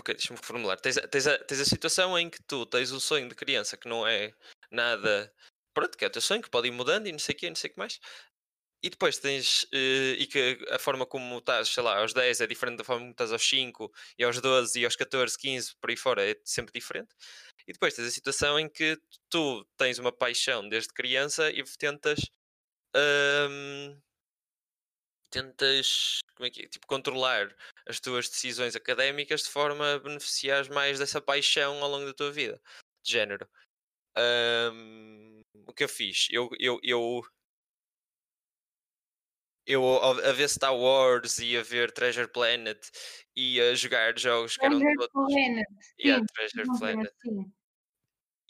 ok, 0.01 0.15
deixa-me 0.15 0.39
reformular. 0.39 0.81
Tens, 0.81 0.97
tens, 1.11 1.27
a, 1.27 1.39
tens 1.39 1.61
a 1.61 1.65
situação 1.65 2.19
em 2.19 2.31
que 2.31 2.43
tu 2.45 2.67
tens 2.67 2.91
o 2.93 3.01
sonho 3.01 3.29
de 3.29 3.35
criança 3.35 3.77
que 3.77 3.89
não 3.89 4.07
é 4.07 4.33
nada. 4.71 5.33
Pronto, 5.75 5.97
que 5.97 6.05
é 6.05 6.09
o 6.09 6.11
teu 6.11 6.21
sonho, 6.23 6.43
que 6.43 6.51
pode 6.51 6.69
ir 6.69 6.71
mudando 6.73 7.07
e 7.07 7.13
não 7.13 7.19
sei 7.19 7.35
o 7.35 7.39
quê, 7.39 7.49
não 7.49 7.57
sei 7.57 7.71
o 7.71 7.73
que 7.75 7.79
mais. 7.79 7.99
E 8.83 8.91
depois 8.91 9.19
tens. 9.19 9.67
eh, 9.75 10.17
e 10.21 10.27
que 10.29 10.59
a 10.71 10.79
forma 10.79 11.07
como 11.07 11.39
estás, 11.39 11.69
sei 11.71 11.83
lá, 11.85 11.99
aos 12.01 12.15
10 12.15 12.41
é 12.41 12.47
diferente 12.49 12.79
da 12.79 12.85
forma 12.85 13.03
como 13.03 13.13
estás 13.13 13.33
aos 13.33 13.43
5, 13.49 13.93
e 14.19 14.25
aos 14.25 14.41
12, 14.41 14.81
e 14.81 14.85
aos 14.87 14.97
14, 14.97 15.39
15, 15.39 15.75
por 15.81 15.91
aí 15.91 15.97
fora 15.97 16.25
é 16.31 16.37
sempre 16.45 16.73
diferente. 16.75 17.15
E 17.73 17.75
depois 17.75 17.95
tens 17.95 18.07
a 18.07 18.11
situação 18.11 18.61
em 18.61 18.69
que 18.69 19.00
tu 19.31 19.64
tens 19.79 19.99
uma 19.99 20.12
paixão 20.12 20.69
desde 20.69 20.93
criança 20.93 21.50
e 21.50 21.64
tentas. 21.79 22.21
hum, 22.95 23.99
tentas. 25.31 26.21
Como 26.37 26.47
é 26.47 26.50
que 26.50 26.64
é? 26.64 26.69
Tipo, 26.69 26.87
controlar 26.87 27.57
as 27.88 27.99
tuas 27.99 28.29
decisões 28.29 28.76
académicas 28.76 29.45
de 29.45 29.49
forma 29.49 29.95
a 29.95 29.99
beneficiar 29.99 30.69
mais 30.69 30.99
dessa 30.99 31.19
paixão 31.19 31.83
ao 31.83 31.88
longo 31.88 32.05
da 32.05 32.12
tua 32.12 32.31
vida. 32.31 32.61
De 33.02 33.12
género. 33.12 33.49
hum, 34.75 35.41
o 35.67 35.73
que 35.73 35.85
eu 35.85 35.88
fiz? 35.88 36.29
Eu, 36.31 36.50
eu, 36.59 36.79
eu, 36.83 37.23
eu 39.67 39.83
a 40.02 40.33
ver 40.33 40.50
Star 40.50 40.76
Wars 40.76 41.38
e 41.38 41.57
a 41.57 41.62
ver 41.62 41.91
Treasure 41.91 42.29
Planet 42.31 42.79
e 43.35 43.59
a 43.62 43.75
jogar 43.75 44.19
jogos 44.19 44.59
que 44.59 44.67
eram 44.67 44.79
Treasure 44.79 45.09
todos. 45.09 45.33
Planet, 45.33 45.67
Yeah, 45.99 46.21
sim, 46.21 46.35
Treasure 46.35 46.79
Planet. 46.79 47.11
assim. 47.11 47.52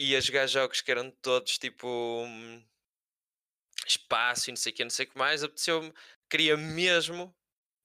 E 0.04 0.16
a 0.16 0.20
jogar 0.20 0.48
jogos 0.48 0.80
que 0.80 0.90
eram 0.90 1.12
todos 1.12 1.58
tipo 1.58 1.86
hum, 2.26 2.60
espaço 3.86 4.50
e 4.50 4.52
não 4.52 4.56
sei 4.56 4.72
o 4.72 4.74
que, 4.74 4.82
não 4.82 4.90
sei 4.90 5.06
o 5.06 5.08
que 5.08 5.16
mais, 5.16 5.44
apeteceu-me, 5.44 5.94
queria 6.28 6.56
mesmo 6.56 7.32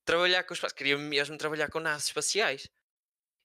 trabalhar 0.04 0.44
com 0.44 0.52
o 0.52 0.56
espaço, 0.56 0.74
queria 0.74 0.98
mesmo 0.98 1.38
trabalhar 1.38 1.70
com 1.70 1.80
naves 1.80 2.06
espaciais. 2.06 2.68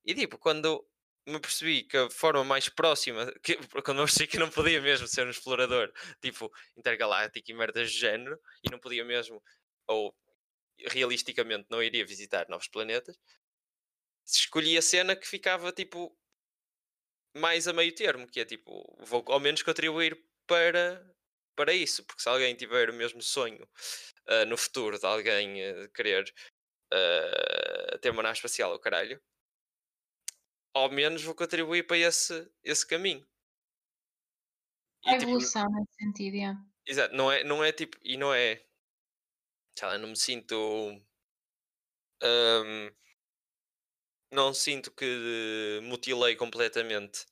E 0.06 0.14
tipo, 0.14 0.38
quando 0.38 0.88
me 1.26 1.38
percebi 1.38 1.82
que 1.82 1.98
a 1.98 2.08
forma 2.08 2.42
mais 2.44 2.70
próxima, 2.70 3.30
que, 3.42 3.56
quando 3.84 4.00
eu 4.00 4.06
percebi 4.06 4.26
que 4.26 4.38
não 4.38 4.48
podia 4.48 4.80
mesmo 4.80 5.06
ser 5.06 5.26
um 5.26 5.30
explorador 5.30 5.92
tipo 6.22 6.50
intergaláctico 6.74 7.50
e 7.50 7.54
merdas 7.54 7.92
de 7.92 7.98
género, 7.98 8.40
e 8.64 8.70
não 8.70 8.78
podia 8.78 9.04
mesmo, 9.04 9.42
ou 9.86 10.16
realisticamente 10.88 11.66
não 11.68 11.82
iria 11.82 12.06
visitar 12.06 12.48
novos 12.48 12.68
planetas, 12.68 13.18
escolhi 14.24 14.78
a 14.78 14.82
cena 14.82 15.14
que 15.14 15.28
ficava 15.28 15.70
tipo 15.72 16.16
mais 17.34 17.66
a 17.66 17.72
meio 17.72 17.94
termo, 17.94 18.26
que 18.26 18.40
é 18.40 18.44
tipo, 18.44 18.96
vou 19.00 19.24
ao 19.28 19.40
menos 19.40 19.62
contribuir 19.62 20.22
para, 20.46 21.04
para 21.56 21.72
isso, 21.72 22.04
porque 22.04 22.22
se 22.22 22.28
alguém 22.28 22.54
tiver 22.54 22.90
o 22.90 22.94
mesmo 22.94 23.22
sonho 23.22 23.68
uh, 24.28 24.46
no 24.46 24.56
futuro 24.56 24.98
de 24.98 25.06
alguém 25.06 25.70
uh, 25.70 25.88
querer 25.92 26.32
uh, 26.92 27.98
ter 27.98 28.10
uma 28.10 28.22
nave 28.22 28.36
espacial, 28.36 28.74
o 28.74 28.78
caralho, 28.78 29.20
ao 30.74 30.90
menos 30.90 31.22
vou 31.22 31.34
contribuir 31.34 31.86
para 31.86 31.98
esse, 31.98 32.50
esse 32.62 32.86
caminho. 32.86 33.26
a 35.06 35.12
tipo, 35.12 35.24
evolução 35.24 35.66
tipo, 35.66 35.80
nesse 35.80 35.94
sentido, 35.94 36.36
yeah. 36.36 36.60
Exato, 36.86 37.14
não 37.14 37.30
é, 37.30 37.44
não 37.44 37.62
é 37.62 37.72
tipo, 37.72 37.96
e 38.02 38.16
não 38.16 38.34
é, 38.34 38.64
sei 39.78 39.88
lá, 39.88 39.98
não 39.98 40.08
me 40.08 40.16
sinto. 40.16 40.56
Um, 42.22 42.90
não 44.32 44.54
sinto 44.54 44.90
que 44.90 45.80
mutilei 45.82 46.34
completamente 46.36 47.26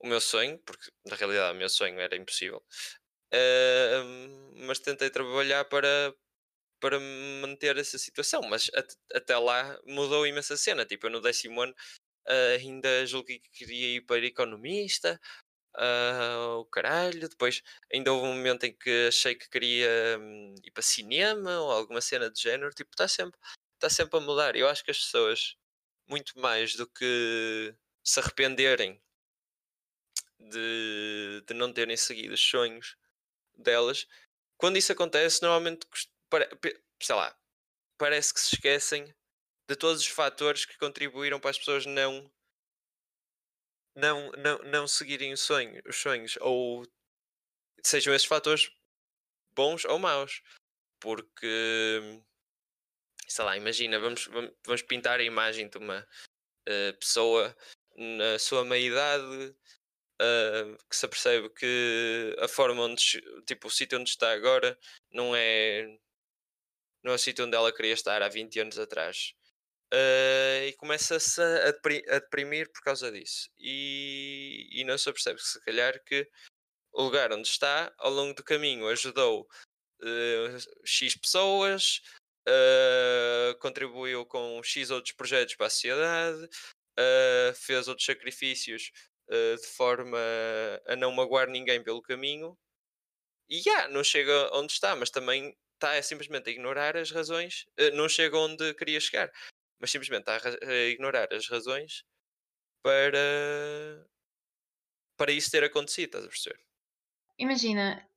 o 0.00 0.06
meu 0.06 0.20
sonho, 0.20 0.58
porque 0.60 0.88
na 1.06 1.16
realidade 1.16 1.54
o 1.56 1.58
meu 1.58 1.68
sonho 1.68 1.98
era 2.00 2.16
impossível. 2.16 2.62
Uh, 3.32 4.64
mas 4.66 4.78
tentei 4.78 5.10
trabalhar 5.10 5.64
para, 5.64 6.14
para 6.80 6.98
manter 7.40 7.76
essa 7.78 7.98
situação, 7.98 8.42
mas 8.42 8.70
até 9.14 9.36
lá 9.36 9.78
mudou 9.86 10.26
imensa 10.26 10.56
cena. 10.56 10.86
Tipo, 10.86 11.06
eu 11.06 11.10
no 11.10 11.20
décimo 11.20 11.62
ano 11.62 11.74
uh, 12.28 12.56
ainda 12.58 13.06
julguei 13.06 13.40
que 13.40 13.50
queria 13.50 13.96
ir 13.96 14.02
para 14.02 14.24
economista, 14.24 15.20
uh, 15.76 16.58
o 16.60 16.64
caralho. 16.66 17.28
Depois 17.28 17.62
ainda 17.92 18.12
houve 18.12 18.26
um 18.28 18.34
momento 18.34 18.64
em 18.64 18.72
que 18.72 19.08
achei 19.08 19.34
que 19.34 19.48
queria 19.48 19.88
um, 20.20 20.54
ir 20.64 20.70
para 20.70 20.82
cinema 20.82 21.60
ou 21.60 21.70
alguma 21.72 22.00
cena 22.00 22.30
de 22.30 22.40
género. 22.40 22.70
Tipo, 22.74 22.90
está 22.92 23.08
sempre, 23.08 23.38
tá 23.78 23.90
sempre 23.90 24.18
a 24.18 24.22
mudar. 24.22 24.56
Eu 24.56 24.68
acho 24.68 24.84
que 24.84 24.90
as 24.90 24.98
pessoas, 24.98 25.56
muito 26.06 26.38
mais 26.38 26.74
do 26.74 26.86
que 26.86 27.74
se 28.02 28.20
arrependerem 28.20 29.00
de, 30.38 31.42
de 31.46 31.54
não 31.54 31.72
terem 31.72 31.96
seguido 31.96 32.34
os 32.34 32.40
sonhos 32.40 32.96
delas, 33.56 34.06
quando 34.56 34.76
isso 34.76 34.92
acontece, 34.92 35.42
normalmente, 35.42 35.86
sei 37.00 37.14
lá, 37.14 37.36
parece 37.98 38.34
que 38.34 38.40
se 38.40 38.54
esquecem 38.54 39.14
de 39.68 39.76
todos 39.76 40.00
os 40.02 40.08
fatores 40.08 40.64
que 40.64 40.78
contribuíram 40.78 41.40
para 41.40 41.50
as 41.50 41.58
pessoas 41.58 41.86
não 41.86 42.30
não, 43.96 44.32
não, 44.32 44.58
não 44.58 44.88
seguirem 44.88 45.32
o 45.32 45.36
sonho, 45.36 45.80
os 45.86 45.96
sonhos, 45.96 46.36
ou 46.40 46.84
sejam 47.82 48.12
esses 48.14 48.26
fatores 48.26 48.70
bons 49.54 49.84
ou 49.84 49.98
maus, 49.98 50.42
porque 51.00 52.00
sei 53.28 53.44
lá, 53.44 53.56
imagina, 53.56 53.98
vamos, 53.98 54.28
vamos 54.64 54.82
pintar 54.82 55.20
a 55.20 55.24
imagem 55.24 55.68
de 55.68 55.78
uma 55.78 56.06
uh, 56.68 56.98
pessoa 56.98 57.56
na 57.96 58.38
sua 58.38 58.64
meia-idade 58.64 59.54
uh, 60.20 60.76
que 60.88 60.96
se 60.96 61.06
apercebe 61.06 61.50
que 61.50 62.36
a 62.40 62.48
forma 62.48 62.82
onde, 62.82 63.02
tipo, 63.46 63.68
o 63.68 63.70
sítio 63.70 63.98
onde 63.98 64.10
está 64.10 64.32
agora 64.32 64.78
não 65.12 65.34
é, 65.34 65.86
não 67.02 67.12
é 67.12 67.14
o 67.14 67.18
sítio 67.18 67.44
onde 67.44 67.56
ela 67.56 67.72
queria 67.72 67.94
estar 67.94 68.22
há 68.22 68.28
20 68.28 68.60
anos 68.60 68.78
atrás. 68.78 69.34
Uh, 69.92 70.66
e 70.66 70.72
começa-se 70.72 71.40
a, 71.40 71.68
a, 71.68 72.18
deprimir 72.18 72.70
por 72.72 72.82
causa 72.82 73.12
disso. 73.12 73.48
E, 73.58 74.68
e 74.72 74.84
não 74.84 74.98
se 74.98 75.08
apercebe, 75.08 75.40
se 75.40 75.60
calhar, 75.60 76.02
que 76.04 76.28
o 76.92 77.02
lugar 77.02 77.32
onde 77.32 77.48
está, 77.48 77.92
ao 77.98 78.10
longo 78.10 78.34
do 78.34 78.42
caminho, 78.42 78.88
ajudou 78.88 79.46
X 80.84 81.16
pessoas, 81.16 82.00
uh, 82.48 83.58
contribuiu 83.58 84.24
com 84.26 84.62
X 84.62 84.90
outros 84.90 85.14
projetos 85.14 85.54
para 85.54 85.66
a 85.66 85.70
sociedade, 85.70 86.48
fez 87.56 87.88
outros 87.88 88.06
sacrifícios 88.06 88.92
de 89.28 89.66
forma 89.76 90.18
a 90.86 90.94
não 90.94 91.10
magoar 91.12 91.48
ninguém 91.48 91.82
pelo 91.82 92.02
caminho. 92.02 92.56
E 93.48 93.60
já, 93.60 93.70
yeah, 93.70 93.92
não 93.92 94.04
chega 94.04 94.50
onde 94.54 94.72
está, 94.72 94.94
mas 94.94 95.10
também 95.10 95.56
está 95.74 95.94
é 95.94 96.02
simplesmente 96.02 96.48
a 96.48 96.52
ignorar 96.52 96.96
as 96.96 97.10
razões, 97.10 97.66
não 97.94 98.08
chega 98.08 98.38
onde 98.38 98.72
queria 98.74 99.00
chegar 99.00 99.30
mas 99.84 99.90
simplesmente 99.90 100.30
está 100.30 100.36
a, 100.36 100.70
a 100.70 100.74
ignorar 100.86 101.32
as 101.32 101.46
razões 101.46 102.04
para, 102.82 104.08
para 105.14 105.30
isso 105.30 105.50
ter 105.50 105.62
acontecido, 105.62 106.06
estás 106.06 106.24
a 106.24 106.28
perceber? 106.28 106.60
Imagina, 107.38 108.08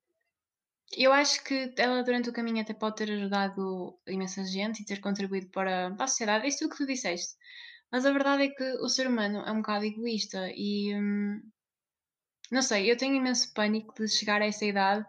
eu 0.95 1.11
acho 1.11 1.43
que 1.43 1.73
ela 1.77 2.03
durante 2.03 2.29
o 2.29 2.33
caminho 2.33 2.61
até 2.61 2.73
pode 2.73 2.95
ter 2.95 3.11
ajudado 3.11 3.99
imensa 4.07 4.45
gente 4.45 4.81
e 4.81 4.85
ter 4.85 4.99
contribuído 5.01 5.47
para, 5.49 5.91
para 5.91 6.05
a 6.05 6.07
sociedade, 6.07 6.47
isso 6.47 6.59
tudo 6.59 6.71
que 6.71 6.77
tu 6.77 6.85
disseste. 6.85 7.35
Mas 7.91 8.05
a 8.05 8.11
verdade 8.11 8.43
é 8.43 8.49
que 8.49 8.63
o 8.81 8.87
ser 8.87 9.07
humano 9.07 9.39
é 9.45 9.51
um 9.51 9.57
bocado 9.57 9.85
egoísta 9.85 10.49
e 10.55 10.95
hum, 10.95 11.41
não 12.51 12.61
sei, 12.61 12.89
eu 12.89 12.97
tenho 12.97 13.15
imenso 13.15 13.53
pânico 13.53 13.93
de 13.95 14.07
chegar 14.07 14.41
a 14.41 14.45
essa 14.45 14.65
idade 14.65 15.05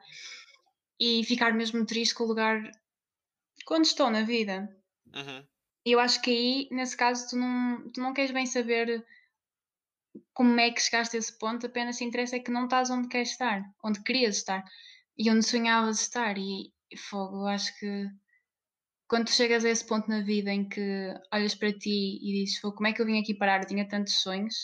e 0.99 1.23
ficar 1.25 1.53
mesmo 1.55 1.87
triste 1.87 2.15
com 2.15 2.25
o 2.25 2.29
lugar 2.29 2.61
quando 3.65 3.85
estou 3.85 4.11
na 4.11 4.23
vida. 4.23 4.69
Uhum. 5.15 5.47
Eu 5.85 6.01
acho 6.01 6.21
que 6.21 6.31
aí, 6.31 6.69
nesse 6.73 6.97
caso, 6.97 7.31
tu 7.31 7.37
não, 7.37 7.91
tu 7.93 8.01
não 8.01 8.13
queres 8.13 8.33
bem 8.33 8.47
saber 8.47 9.07
como 10.35 10.59
é 10.59 10.71
que 10.71 10.83
chegaste 10.83 11.17
a 11.17 11.19
esse 11.19 11.39
ponto, 11.39 11.67
apenas 11.67 11.97
se 11.97 12.05
interessa 12.05 12.37
é 12.37 12.41
que 12.41 12.51
não 12.51 12.65
estás 12.65 12.91
onde 12.91 13.09
queres 13.09 13.31
estar, 13.31 13.63
onde 13.83 14.03
querias 14.03 14.37
estar 14.37 14.65
e 15.19 15.31
onde 15.31 15.45
sonhavas 15.45 16.01
estar. 16.01 16.39
E, 16.39 16.73
e 16.91 16.97
fogo, 16.97 17.47
acho 17.47 17.77
que 17.79 18.07
quando 19.09 19.27
tu 19.27 19.33
chegas 19.33 19.65
a 19.65 19.71
esse 19.71 19.87
ponto 19.87 20.09
na 20.09 20.23
vida 20.23 20.51
em 20.51 20.69
que 20.69 21.15
olhas 21.33 21.55
para 21.55 21.73
ti 21.73 22.19
e 22.23 22.45
dizes, 22.45 22.59
fogo, 22.59 22.77
como 22.77 22.89
é 22.89 22.93
que 22.93 23.03
eu 23.03 23.07
vim 23.07 23.21
aqui 23.21 23.35
parar? 23.35 23.63
Eu 23.63 23.67
tinha 23.67 23.89
tantos 23.89 24.21
sonhos, 24.21 24.55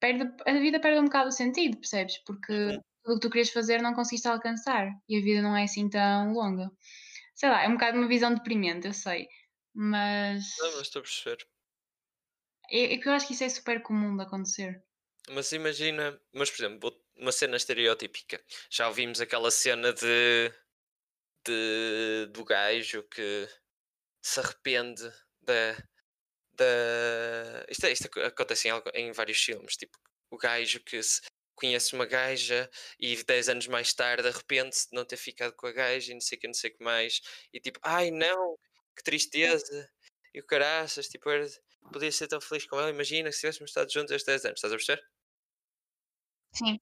perde, 0.00 0.30
a 0.46 0.52
vida 0.54 0.80
perde 0.80 1.00
um 1.00 1.04
bocado 1.04 1.28
o 1.28 1.32
sentido, 1.32 1.78
percebes? 1.78 2.18
Porque 2.24 2.52
uhum. 2.52 2.80
tudo 3.04 3.16
o 3.16 3.20
que 3.20 3.28
tu 3.28 3.30
querias 3.30 3.50
fazer 3.50 3.82
não 3.82 3.94
conseguiste 3.94 4.28
alcançar 4.28 4.90
e 5.08 5.16
a 5.18 5.22
vida 5.22 5.42
não 5.42 5.56
é 5.56 5.64
assim 5.64 5.88
tão 5.88 6.32
longa. 6.32 6.70
Sei 7.34 7.48
lá, 7.48 7.62
é 7.62 7.68
um 7.68 7.72
bocado 7.72 7.98
uma 7.98 8.08
visão 8.08 8.34
deprimente, 8.34 8.86
eu 8.86 8.92
sei 8.92 9.28
mas. 9.76 10.54
Não, 10.58 10.72
mas 10.72 10.80
estou 10.82 11.00
a 11.00 11.02
perceber. 11.02 11.46
É 12.70 12.96
que 12.96 13.08
eu 13.08 13.12
acho 13.12 13.26
que 13.28 13.34
isso 13.34 13.44
é 13.44 13.48
super 13.48 13.82
comum 13.82 14.16
de 14.16 14.22
acontecer. 14.22 14.82
Mas 15.30 15.52
imagina, 15.52 16.20
mas 16.32 16.50
por 16.50 16.64
exemplo, 16.64 17.04
uma 17.16 17.32
cena 17.32 17.56
estereotípica. 17.56 18.42
Já 18.70 18.88
ouvimos 18.88 19.20
aquela 19.20 19.50
cena 19.50 19.92
de, 19.92 20.52
de 21.44 22.26
do 22.32 22.44
gajo 22.44 23.02
que 23.04 23.48
se 24.22 24.40
arrepende 24.40 25.02
da. 25.40 25.76
da... 26.54 27.66
Isto, 27.68 27.86
é, 27.86 27.92
isto 27.92 28.20
acontece 28.20 28.68
em, 28.68 28.72
em 28.94 29.12
vários 29.12 29.42
filmes, 29.42 29.76
tipo 29.76 29.98
o 30.30 30.36
gajo 30.36 30.80
que 30.80 31.02
se, 31.02 31.22
conhece 31.56 31.94
uma 31.94 32.06
gaja 32.06 32.70
e 33.00 33.16
10 33.16 33.48
anos 33.48 33.66
mais 33.66 33.92
tarde 33.94 34.28
arrepende-se 34.28 34.90
de 34.90 34.94
não 34.94 35.04
ter 35.04 35.16
ficado 35.16 35.54
com 35.54 35.66
a 35.66 35.72
gaja 35.72 36.12
e 36.12 36.14
não 36.14 36.20
sei 36.20 36.36
o 36.38 36.40
que, 36.40 36.46
não 36.46 36.54
sei 36.54 36.70
o 36.70 36.76
que 36.76 36.84
mais. 36.84 37.20
E 37.52 37.58
tipo, 37.58 37.80
ai 37.82 38.10
não, 38.10 38.56
que 38.94 39.02
tristeza, 39.02 39.90
e 40.34 40.40
o 40.40 40.44
caraças, 40.44 41.08
tipo, 41.08 41.28
era, 41.30 41.46
podia 41.92 42.12
ser 42.12 42.28
tão 42.28 42.40
feliz 42.40 42.66
com 42.66 42.78
ela, 42.78 42.90
imagina 42.90 43.32
se 43.32 43.40
tivéssemos 43.40 43.70
estado 43.70 43.90
juntos 43.90 44.12
estes 44.12 44.26
10 44.26 44.44
anos, 44.44 44.58
estás 44.58 44.72
a 44.72 44.76
perceber? 44.76 45.15
Sim. 46.56 46.78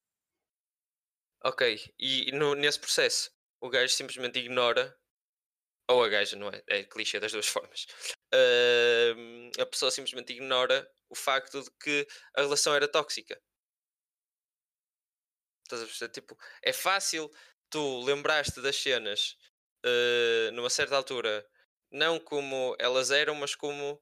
Ok, 1.42 1.92
e 1.98 2.32
no, 2.32 2.54
nesse 2.54 2.78
processo 2.80 3.30
o 3.60 3.68
gajo 3.68 3.92
simplesmente 3.92 4.38
ignora, 4.38 4.96
ou 5.88 6.04
a 6.04 6.08
gaja, 6.08 6.36
não 6.36 6.48
é? 6.48 6.62
É 6.68 6.84
clichê 6.84 7.20
das 7.20 7.32
duas 7.32 7.46
formas. 7.48 7.86
Uh, 8.34 9.50
a 9.60 9.66
pessoa 9.66 9.90
simplesmente 9.90 10.32
ignora 10.32 10.88
o 11.10 11.14
facto 11.14 11.62
de 11.62 11.70
que 11.80 12.06
a 12.36 12.42
relação 12.42 12.74
era 12.74 12.88
tóxica. 12.88 13.40
Estás 15.64 15.82
a 15.82 15.86
perceber? 15.86 16.12
Tipo, 16.12 16.36
é 16.62 16.72
fácil 16.72 17.30
tu 17.70 18.02
lembraste 18.04 18.60
das 18.60 18.76
cenas 18.76 19.36
uh, 19.84 20.52
numa 20.52 20.70
certa 20.70 20.96
altura 20.96 21.46
não 21.90 22.18
como 22.18 22.76
elas 22.78 23.10
eram, 23.10 23.34
mas 23.34 23.54
como 23.54 24.00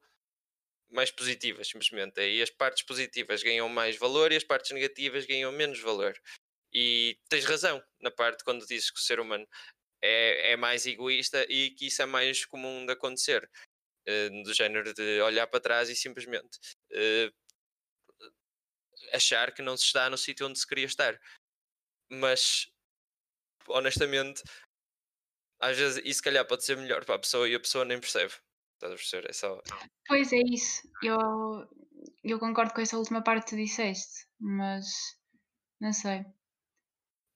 mais 0.92 1.10
positivas, 1.10 1.68
simplesmente. 1.68 2.20
E 2.20 2.42
as 2.42 2.50
partes 2.50 2.82
positivas 2.84 3.42
ganham 3.42 3.68
mais 3.68 3.96
valor 3.96 4.32
e 4.32 4.36
as 4.36 4.44
partes 4.44 4.70
negativas 4.70 5.26
ganham 5.26 5.50
menos 5.52 5.80
valor. 5.80 6.14
E 6.72 7.18
tens 7.28 7.44
razão 7.44 7.82
na 8.00 8.10
parte 8.10 8.44
quando 8.44 8.66
dizes 8.66 8.90
que 8.90 8.98
o 8.98 9.02
ser 9.02 9.20
humano 9.20 9.46
é, 10.02 10.52
é 10.52 10.56
mais 10.56 10.86
egoísta 10.86 11.44
e 11.48 11.70
que 11.70 11.86
isso 11.86 12.02
é 12.02 12.06
mais 12.06 12.44
comum 12.44 12.86
de 12.86 12.92
acontecer. 12.92 13.48
Uh, 14.08 14.42
do 14.42 14.52
género 14.52 14.92
de 14.92 15.20
olhar 15.20 15.46
para 15.46 15.60
trás 15.60 15.88
e 15.88 15.94
simplesmente 15.94 16.58
uh, 16.90 17.32
achar 19.12 19.54
que 19.54 19.62
não 19.62 19.76
se 19.76 19.84
está 19.84 20.10
no 20.10 20.18
sítio 20.18 20.46
onde 20.46 20.58
se 20.58 20.66
queria 20.66 20.86
estar. 20.86 21.20
Mas 22.10 22.68
honestamente, 23.68 24.42
às 25.60 25.78
vezes 25.78 26.02
isso 26.04 26.14
se 26.14 26.22
calhar 26.22 26.44
pode 26.44 26.64
ser 26.64 26.76
melhor 26.76 27.04
para 27.04 27.14
a 27.14 27.18
pessoa 27.18 27.48
e 27.48 27.54
a 27.54 27.60
pessoa 27.60 27.84
nem 27.84 28.00
percebe. 28.00 28.34
Estás 28.82 28.94
a 28.94 28.96
perceber? 28.96 29.30
É 29.30 29.32
só. 29.32 29.62
Pois 30.08 30.32
é 30.32 30.40
isso. 30.58 30.82
Eu, 31.00 31.18
eu 32.24 32.38
concordo 32.40 32.74
com 32.74 32.80
essa 32.80 32.98
última 32.98 33.22
parte 33.22 33.44
que 33.44 33.50
tu 33.50 33.56
disseste, 33.56 34.26
mas 34.40 34.86
não 35.80 35.92
sei. 35.92 36.24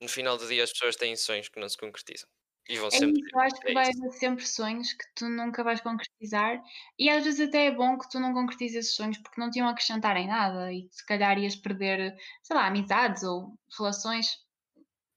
No 0.01 0.09
final 0.09 0.37
do 0.37 0.47
dia 0.47 0.63
as 0.63 0.71
pessoas 0.71 0.95
têm 0.95 1.15
sonhos 1.15 1.49
que 1.49 1.59
não 1.59 1.69
se 1.69 1.77
concretizam. 1.77 2.27
E 2.67 2.77
vão 2.77 2.89
É 2.91 2.97
sempre 2.97 3.21
isso, 3.21 3.29
eu 3.33 3.39
acho 3.39 3.61
que 3.61 3.71
é 3.71 3.73
vai 3.73 3.85
haver 3.89 4.11
sempre 4.11 4.45
sonhos 4.45 4.91
que 4.91 5.05
tu 5.15 5.29
nunca 5.29 5.63
vais 5.63 5.79
concretizar 5.81 6.61
e 6.99 7.09
às 7.09 7.23
vezes 7.23 7.47
até 7.47 7.67
é 7.67 7.71
bom 7.71 7.97
que 7.97 8.09
tu 8.09 8.19
não 8.19 8.33
concretizes 8.33 8.77
esses 8.77 8.95
sonhos 8.95 9.17
porque 9.19 9.39
não 9.39 9.49
te 9.49 9.59
iam 9.59 9.69
acrescentar 9.69 10.17
em 10.17 10.27
nada 10.27 10.71
e 10.73 10.87
se 10.91 11.05
calhar 11.05 11.37
ias 11.39 11.55
perder, 11.55 12.15
sei 12.43 12.55
lá, 12.55 12.67
amizades 12.67 13.23
ou 13.23 13.57
relações, 13.77 14.27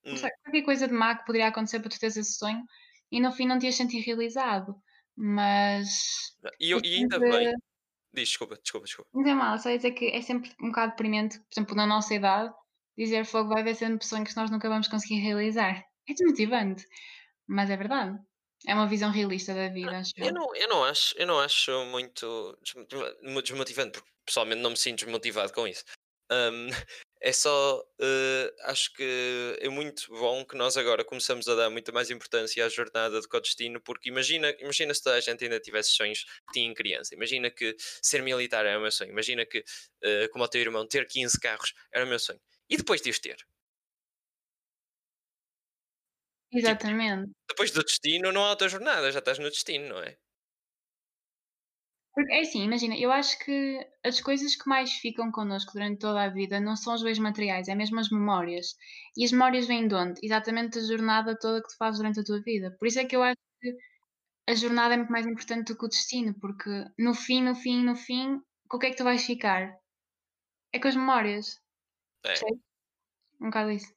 Hum, 0.04 0.16
sei, 0.16 0.30
qualquer 0.44 0.62
coisa 0.62 0.88
de 0.88 0.94
má 0.94 1.16
que 1.16 1.26
poderia 1.26 1.48
acontecer 1.48 1.80
para 1.80 1.90
tu 1.90 1.98
teres 1.98 2.16
esse 2.16 2.34
sonho 2.38 2.64
e 3.10 3.20
no 3.20 3.32
fim 3.32 3.46
não 3.46 3.58
te 3.58 3.66
ias 3.66 3.76
sentir 3.76 4.00
realizado. 4.00 4.74
Mas 5.16 5.88
E, 6.58 6.70
é 6.70 6.74
eu- 6.74 6.80
e 6.84 6.94
ainda 6.96 7.18
bem. 7.18 7.52
Diz, 8.12 8.28
desculpa, 8.28 8.56
desculpa, 8.62 8.86
desculpa. 8.86 9.08
não 9.14 9.30
é 9.30 9.34
mal, 9.34 9.58
só 9.58 9.70
ia 9.70 9.76
dizer 9.76 9.92
que 9.92 10.06
é 10.06 10.20
sempre 10.20 10.50
um 10.60 10.68
bocado 10.68 10.90
deprimente, 10.92 11.38
por 11.38 11.46
exemplo, 11.52 11.76
na 11.76 11.86
nossa 11.86 12.12
idade, 12.14 12.52
dizer 12.98 13.24
fogo 13.24 13.50
vai 13.50 13.60
haver 13.60 13.76
sempre 13.76 14.04
sonhos 14.04 14.30
que 14.30 14.36
nós 14.36 14.50
nunca 14.50 14.68
vamos 14.68 14.88
conseguir 14.88 15.20
realizar. 15.20 15.84
É 16.08 16.12
desmotivante, 16.12 16.84
mas 17.46 17.70
é 17.70 17.76
verdade. 17.76 18.18
É 18.66 18.74
uma 18.74 18.88
visão 18.88 19.10
realista 19.10 19.54
da 19.54 19.68
vida, 19.68 19.98
acho 19.98 20.12
Eu 20.16 20.32
não, 20.34 20.54
eu 20.56 20.68
não 20.68 20.84
acho, 20.84 21.14
eu 21.16 21.26
não 21.26 21.38
acho 21.40 21.84
muito 21.86 22.58
desmotiva- 22.62 23.16
mu- 23.22 23.40
desmotivante, 23.42 23.92
porque 23.92 24.10
pessoalmente 24.26 24.60
não 24.60 24.70
me 24.70 24.76
sinto 24.76 25.04
desmotivado 25.04 25.52
com 25.52 25.66
isso. 25.68 25.84
Ahm, 26.30 26.66
é 27.20 27.32
só, 27.32 27.84
eh, 28.00 28.52
acho 28.62 28.92
que 28.94 29.56
é 29.60 29.68
muito 29.68 30.08
bom 30.08 30.44
que 30.44 30.56
nós 30.56 30.76
agora 30.76 31.04
começamos 31.04 31.48
a 31.48 31.54
dar 31.54 31.68
muita 31.70 31.92
mais 31.92 32.10
importância 32.10 32.64
à 32.64 32.68
jornada 32.68 33.20
do 33.20 33.28
que 33.28 33.36
ao 33.36 33.42
destino, 33.42 33.80
porque 33.80 34.08
imagina, 34.08 34.50
imagina 34.60 34.94
se 34.94 35.02
toda 35.02 35.16
a 35.16 35.20
gente 35.20 35.44
ainda 35.44 35.60
tivesse 35.60 35.90
sonhos 35.92 36.24
que 36.24 36.52
tinha 36.54 36.66
em 36.66 36.74
criança. 36.74 37.14
Imagina 37.14 37.50
que 37.50 37.76
ser 38.02 38.22
militar 38.22 38.64
era 38.66 38.78
o 38.78 38.82
meu 38.82 38.90
sonho. 38.90 39.10
Imagina 39.10 39.44
que, 39.46 39.62
eh, 40.02 40.28
como 40.28 40.44
o 40.44 40.48
teu 40.48 40.60
irmão, 40.62 40.86
ter 40.86 41.06
15 41.06 41.38
carros 41.38 41.74
era 41.92 42.04
o 42.04 42.08
meu 42.08 42.18
sonho. 42.18 42.40
E 42.68 42.76
depois 42.76 43.02
de 43.02 43.10
os 43.10 43.18
ter? 43.18 43.36
Exatamente. 46.52 47.32
Depois 47.50 47.70
do 47.70 47.84
destino 47.84 48.32
não 48.32 48.44
há 48.46 48.50
outra 48.50 48.66
jornada, 48.68 49.12
já 49.12 49.18
estás 49.18 49.38
no 49.38 49.50
destino, 49.50 49.88
não 49.90 50.02
é? 50.02 50.16
Porque 52.20 52.34
é 52.34 52.40
assim, 52.40 52.62
imagina, 52.64 52.94
eu 52.98 53.10
acho 53.10 53.38
que 53.38 53.80
as 54.04 54.20
coisas 54.20 54.54
que 54.54 54.68
mais 54.68 54.92
ficam 54.92 55.32
connosco 55.32 55.72
durante 55.72 56.00
toda 56.00 56.22
a 56.22 56.28
vida 56.28 56.60
não 56.60 56.76
são 56.76 56.92
os 56.94 57.02
bens 57.02 57.18
materiais, 57.18 57.66
é 57.66 57.74
mesmo 57.74 57.98
as 57.98 58.10
memórias. 58.10 58.76
E 59.16 59.24
as 59.24 59.32
memórias 59.32 59.66
vêm 59.66 59.88
de 59.88 59.94
onde? 59.94 60.20
Exatamente 60.22 60.78
da 60.78 60.86
jornada 60.86 61.38
toda 61.38 61.62
que 61.62 61.68
tu 61.68 61.78
fazes 61.78 61.98
durante 61.98 62.20
a 62.20 62.22
tua 62.22 62.42
vida. 62.42 62.76
Por 62.78 62.86
isso 62.86 63.00
é 63.00 63.06
que 63.06 63.16
eu 63.16 63.22
acho 63.22 63.40
que 63.58 63.74
a 64.46 64.54
jornada 64.54 64.92
é 64.92 64.96
muito 64.98 65.10
mais 65.10 65.26
importante 65.26 65.68
do 65.68 65.78
que 65.78 65.86
o 65.86 65.88
destino, 65.88 66.38
porque 66.38 66.68
no 66.98 67.14
fim, 67.14 67.42
no 67.42 67.54
fim, 67.54 67.82
no 67.82 67.96
fim, 67.96 68.38
com 68.68 68.76
o 68.76 68.80
que 68.80 68.88
é 68.88 68.90
que 68.90 68.96
tu 68.98 69.04
vais 69.04 69.24
ficar? 69.24 69.74
É 70.74 70.78
com 70.78 70.88
as 70.88 70.96
memórias. 70.96 71.56
É. 72.22 72.28
Percebes? 72.28 72.60
Um 73.40 73.46
bocado 73.46 73.70
isso. 73.70 73.94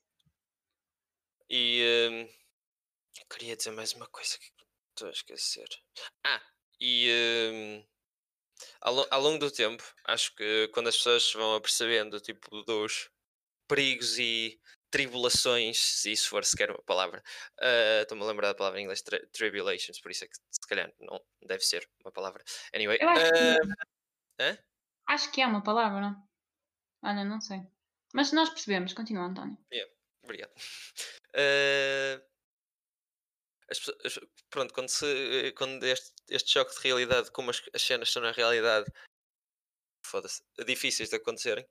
E 1.50 2.10
hum, 2.10 2.22
eu 3.20 3.26
queria 3.30 3.58
dizer 3.58 3.72
mais 3.72 3.92
uma 3.92 4.08
coisa 4.08 4.38
que 4.38 4.50
estou 4.92 5.10
a 5.10 5.12
esquecer. 5.12 5.68
Ah, 6.26 6.42
e 6.80 7.10
hum, 7.52 7.93
ao, 8.82 9.06
ao 9.12 9.22
longo 9.22 9.40
do 9.40 9.52
tempo, 9.52 9.84
acho 10.06 10.36
que 10.36 10.68
quando 10.74 10.88
as 10.90 10.98
pessoas 10.98 11.32
vão 11.34 11.56
apercebendo 11.56 12.20
tipo, 12.20 12.64
dos 12.64 13.10
perigos 13.68 14.18
e 14.20 14.60
tribulações, 14.92 15.80
se 15.80 16.12
isso 16.12 16.30
for 16.30 16.46
sequer 16.46 16.70
uma 16.70 16.84
palavra, 16.84 17.24
ah, 17.60 18.02
estou-me 18.04 18.24
a 18.24 18.28
lembrar 18.28 18.50
da 18.50 18.56
palavra 18.56 18.80
em 18.80 18.84
inglês 18.84 19.02
tri- 19.02 19.26
tribulations, 19.32 20.00
por 20.00 20.12
isso 20.12 20.24
é 20.26 20.28
que 20.28 20.36
se 20.36 20.68
calhar 20.68 20.92
não 21.00 21.20
deve 21.42 21.64
ser 21.66 21.90
uma 22.04 22.12
palavra. 22.12 22.44
Anyway, 22.74 23.00
Eu 23.02 23.10
acho 23.10 23.32
que, 23.34 23.58
ah, 24.40 24.58
acho 25.08 25.32
que 25.32 25.42
é 25.42 25.48
uma 25.48 25.64
palavra, 25.64 26.00
não? 26.00 26.30
Olha, 27.04 27.26
não 27.26 27.42
sei. 27.42 27.62
Mas 28.14 28.32
nós 28.32 28.50
percebemos. 28.50 28.94
Continua, 28.94 29.26
António. 29.26 29.58
Obrigado. 30.24 30.52
Eh, 31.34 32.22
as 33.70 33.80
as- 34.06 34.20
pronto, 34.50 34.74
quando, 34.74 34.90
se, 34.90 35.54
quando 35.58 35.84
este, 35.86 36.12
este 36.30 36.52
choque 36.52 36.76
de 36.76 36.82
realidade, 36.82 37.32
como 37.32 37.50
as, 37.50 37.62
as 37.74 37.82
cenas 37.82 38.10
são 38.12 38.22
na 38.22 38.32
realidade 38.32 38.86
difíceis 40.66 41.10
de 41.10 41.16
acontecerem, 41.16 41.66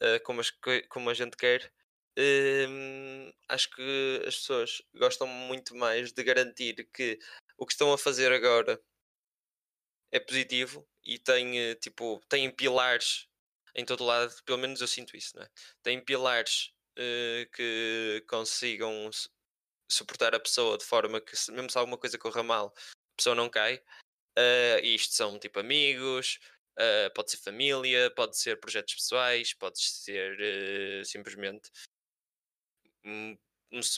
eh, 0.00 0.18
como, 0.20 0.40
as 0.40 0.50
como 0.88 1.10
a 1.10 1.14
gente 1.14 1.36
quer, 1.36 1.72
hum, 2.18 3.32
acho 3.48 3.70
que 3.70 4.22
as 4.26 4.36
pessoas 4.36 4.82
gostam 4.94 5.26
muito 5.26 5.74
mais 5.76 6.12
de 6.12 6.22
garantir 6.24 6.88
que 6.92 7.18
o 7.58 7.66
que 7.66 7.72
estão 7.72 7.92
a 7.92 7.98
fazer 7.98 8.32
agora 8.32 8.80
é 10.12 10.20
positivo 10.20 10.86
e 11.04 11.18
tem 11.18 11.58
eh, 11.58 11.74
tipo 11.76 12.20
tem 12.28 12.50
pilares 12.50 13.28
em 13.74 13.84
todo 13.84 14.04
lado, 14.04 14.34
pelo 14.44 14.58
menos 14.58 14.80
eu 14.80 14.88
sinto 14.88 15.16
isso, 15.16 15.36
não 15.36 15.44
é? 15.44 15.50
Tem 15.82 16.04
pilares 16.04 16.72
eh, 16.96 17.48
que 17.54 18.24
consigam 18.28 19.08
suportar 19.90 20.34
a 20.34 20.40
pessoa 20.40 20.78
de 20.78 20.84
forma 20.84 21.20
que 21.20 21.34
mesmo 21.52 21.70
se 21.70 21.78
alguma 21.78 21.98
coisa 21.98 22.18
corra 22.18 22.42
mal, 22.42 22.72
a 22.76 23.16
pessoa 23.16 23.34
não 23.34 23.48
cai. 23.48 23.82
Eh, 24.36 24.80
e 24.84 24.94
isto 24.94 25.14
são 25.14 25.38
tipo 25.38 25.58
amigos, 25.60 26.38
eh, 26.78 27.10
pode 27.10 27.30
ser 27.30 27.38
família, 27.38 28.10
pode 28.12 28.36
ser 28.38 28.58
projetos 28.60 28.94
pessoais, 28.94 29.54
pode 29.54 29.80
ser 29.80 30.36
eh, 30.40 31.04
simplesmente 31.04 31.70
um, 33.04 33.36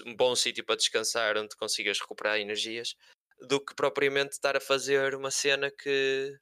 um 0.07 0.17
bom 0.17 0.35
sítio 0.35 0.65
para 0.65 0.77
descansar 0.77 1.37
onde 1.37 1.57
consigas 1.57 2.01
recuperar 2.01 2.39
energias 2.39 2.97
do 3.41 3.61
que 3.65 3.75
propriamente 3.75 4.33
estar 4.33 4.57
a 4.57 4.61
fazer 4.61 5.15
uma 5.15 5.31
cena 5.31 5.71
que 5.71 6.39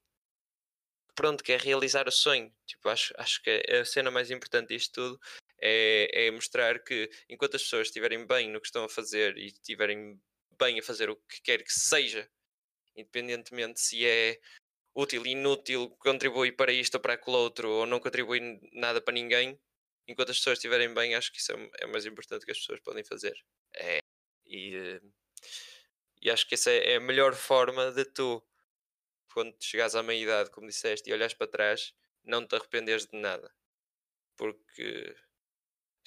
pronto, 1.14 1.44
que 1.44 1.52
é 1.52 1.56
realizar 1.56 2.08
o 2.08 2.12
sonho. 2.12 2.52
Tipo, 2.66 2.88
acho, 2.88 3.12
acho 3.18 3.42
que 3.42 3.50
a 3.50 3.84
cena 3.84 4.10
mais 4.10 4.30
importante 4.30 4.68
disto 4.68 4.92
tudo 4.94 5.20
é, 5.60 6.26
é 6.26 6.30
mostrar 6.30 6.82
que 6.82 7.10
enquanto 7.28 7.56
as 7.56 7.62
pessoas 7.62 7.88
estiverem 7.88 8.26
bem 8.26 8.50
no 8.50 8.60
que 8.60 8.66
estão 8.66 8.84
a 8.84 8.88
fazer 8.88 9.36
e 9.36 9.46
estiverem 9.46 10.20
bem 10.58 10.78
a 10.78 10.82
fazer 10.82 11.10
o 11.10 11.16
que 11.16 11.40
quer 11.42 11.62
que 11.62 11.72
seja, 11.72 12.28
independentemente 12.96 13.80
se 13.80 14.04
é 14.06 14.38
útil, 14.94 15.26
inútil, 15.26 15.90
contribui 15.98 16.52
para 16.52 16.72
isto 16.72 16.96
ou 16.96 17.00
para 17.00 17.14
aquele 17.14 17.36
outro, 17.36 17.70
ou 17.70 17.86
não 17.86 18.00
contribui 18.00 18.40
nada 18.72 19.00
para 19.00 19.14
ninguém, 19.14 19.58
enquanto 20.06 20.30
as 20.30 20.38
pessoas 20.38 20.58
estiverem 20.58 20.92
bem, 20.92 21.14
acho 21.14 21.32
que 21.32 21.38
isso 21.38 21.52
é, 21.52 21.70
é 21.80 21.86
o 21.86 21.90
mais 21.90 22.04
importante 22.06 22.44
que 22.44 22.52
as 22.52 22.58
pessoas 22.58 22.80
podem 22.80 23.04
fazer. 23.04 23.34
É, 23.74 24.00
e, 24.46 24.74
eh, 24.74 25.00
e 26.22 26.30
acho 26.30 26.46
que 26.46 26.54
essa 26.54 26.70
é 26.70 26.96
a 26.96 27.00
melhor 27.00 27.34
forma 27.34 27.92
de 27.92 28.04
tu, 28.04 28.42
quando 29.32 29.54
chegares 29.60 29.94
à 29.94 30.02
meia-idade, 30.02 30.50
como 30.50 30.66
disseste, 30.66 31.08
e 31.08 31.12
olhas 31.12 31.34
para 31.34 31.46
trás, 31.46 31.94
não 32.24 32.46
te 32.46 32.56
arrependeres 32.56 33.06
de 33.06 33.16
nada. 33.18 33.54
Porque 34.36 35.14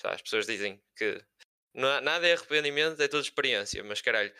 as 0.03 0.21
pessoas 0.21 0.45
dizem 0.45 0.81
que 0.95 1.23
não 1.73 1.87
há- 1.89 2.01
nada 2.01 2.27
é 2.27 2.33
arrependimento, 2.33 3.01
é 3.01 3.07
tudo 3.07 3.23
experiência, 3.23 3.83
mas 3.83 4.01
caralho. 4.01 4.33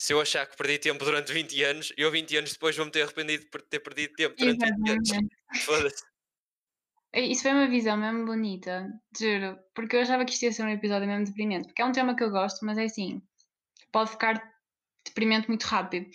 Se 0.00 0.12
eu 0.12 0.20
achar 0.20 0.46
que 0.46 0.56
perdi 0.56 0.78
tempo 0.78 1.04
durante 1.04 1.32
20 1.32 1.62
anos, 1.64 1.92
eu 1.96 2.10
20 2.10 2.36
anos 2.36 2.52
depois 2.52 2.76
vou-me 2.76 2.92
ter 2.92 3.02
arrependido 3.02 3.46
por 3.46 3.60
ter 3.62 3.80
perdido 3.80 4.14
tempo 4.14 4.36
durante 4.36 4.64
20 4.64 4.90
anos. 4.90 5.10
Exatamente. 5.10 5.36
Foda-se. 5.64 6.04
Isso 7.14 7.42
foi 7.42 7.52
uma 7.52 7.68
visão 7.68 7.96
mesmo 7.96 8.26
bonita, 8.26 8.86
juro, 9.18 9.58
porque 9.74 9.96
eu 9.96 10.00
achava 10.02 10.24
que 10.24 10.32
isto 10.32 10.42
ia 10.44 10.52
ser 10.52 10.62
um 10.62 10.68
episódio 10.68 11.08
mesmo 11.08 11.24
deprimente, 11.24 11.66
porque 11.66 11.80
é 11.82 11.84
um 11.84 11.92
tema 11.92 12.14
que 12.14 12.22
eu 12.22 12.30
gosto, 12.30 12.64
mas 12.66 12.76
é 12.76 12.84
assim, 12.84 13.22
pode 13.90 14.10
ficar 14.10 14.40
deprimente 15.04 15.48
muito 15.48 15.64
rápido. 15.64 16.06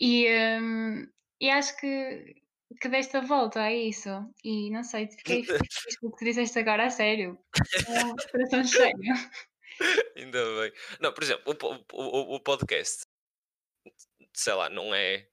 E, 0.00 0.28
hum, 0.60 1.06
e 1.40 1.50
acho 1.50 1.76
que, 1.78 2.36
que 2.80 2.88
deste 2.88 3.16
a 3.16 3.20
volta 3.20 3.62
a 3.62 3.72
isso. 3.72 4.08
E 4.44 4.70
não 4.70 4.82
sei, 4.84 5.08
fiquei 5.08 5.44
feliz 5.44 5.58
com 6.00 6.08
o 6.08 6.16
que 6.16 6.24
disseste 6.24 6.58
agora 6.58 6.86
a 6.86 6.90
sério. 6.90 7.38
O 7.88 8.30
coração 8.30 8.64
cheio. 8.64 8.94
Ainda 10.16 10.44
bem. 10.60 10.72
Não, 11.00 11.12
por 11.12 11.22
exemplo, 11.22 11.56
o, 11.92 12.02
o- 12.02 12.34
o 12.36 12.40
podcast, 12.40 13.02
sei 14.34 14.52
lá, 14.54 14.68
não 14.68 14.94
é. 14.94 15.28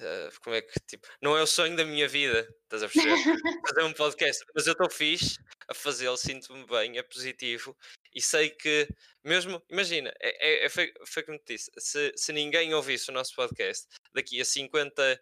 Eh, 0.00 0.30
Como 0.42 0.56
é 0.56 0.62
que, 0.62 0.78
tipo, 0.86 1.06
não 1.20 1.36
é 1.36 1.42
o 1.42 1.46
sonho 1.46 1.76
da 1.76 1.84
minha 1.84 2.08
vida, 2.08 2.48
estás 2.64 2.82
a 2.82 2.88
perceber? 2.88 3.16
Fazer 3.68 3.82
um 3.82 3.92
podcast, 3.92 4.44
mas 4.54 4.66
eu 4.66 4.72
estou 4.72 4.90
fixe 4.90 5.38
a 5.68 5.74
fazê-lo, 5.74 6.16
sinto-me 6.16 6.66
bem, 6.66 6.98
é 6.98 7.02
positivo 7.02 7.76
e 8.14 8.20
sei 8.20 8.50
que, 8.50 8.88
mesmo, 9.24 9.62
imagina, 9.70 10.12
é, 10.20 10.62
é, 10.62 10.64
é 10.66 10.68
foi, 10.68 10.92
foi 11.06 11.22
como 11.22 11.38
te 11.38 11.54
disse, 11.54 11.70
se, 11.78 12.12
se 12.16 12.32
ninguém 12.32 12.74
ouvisse 12.74 13.10
o 13.10 13.12
nosso 13.12 13.34
podcast 13.34 13.86
daqui 14.14 14.40
a 14.40 14.44
50, 14.44 15.20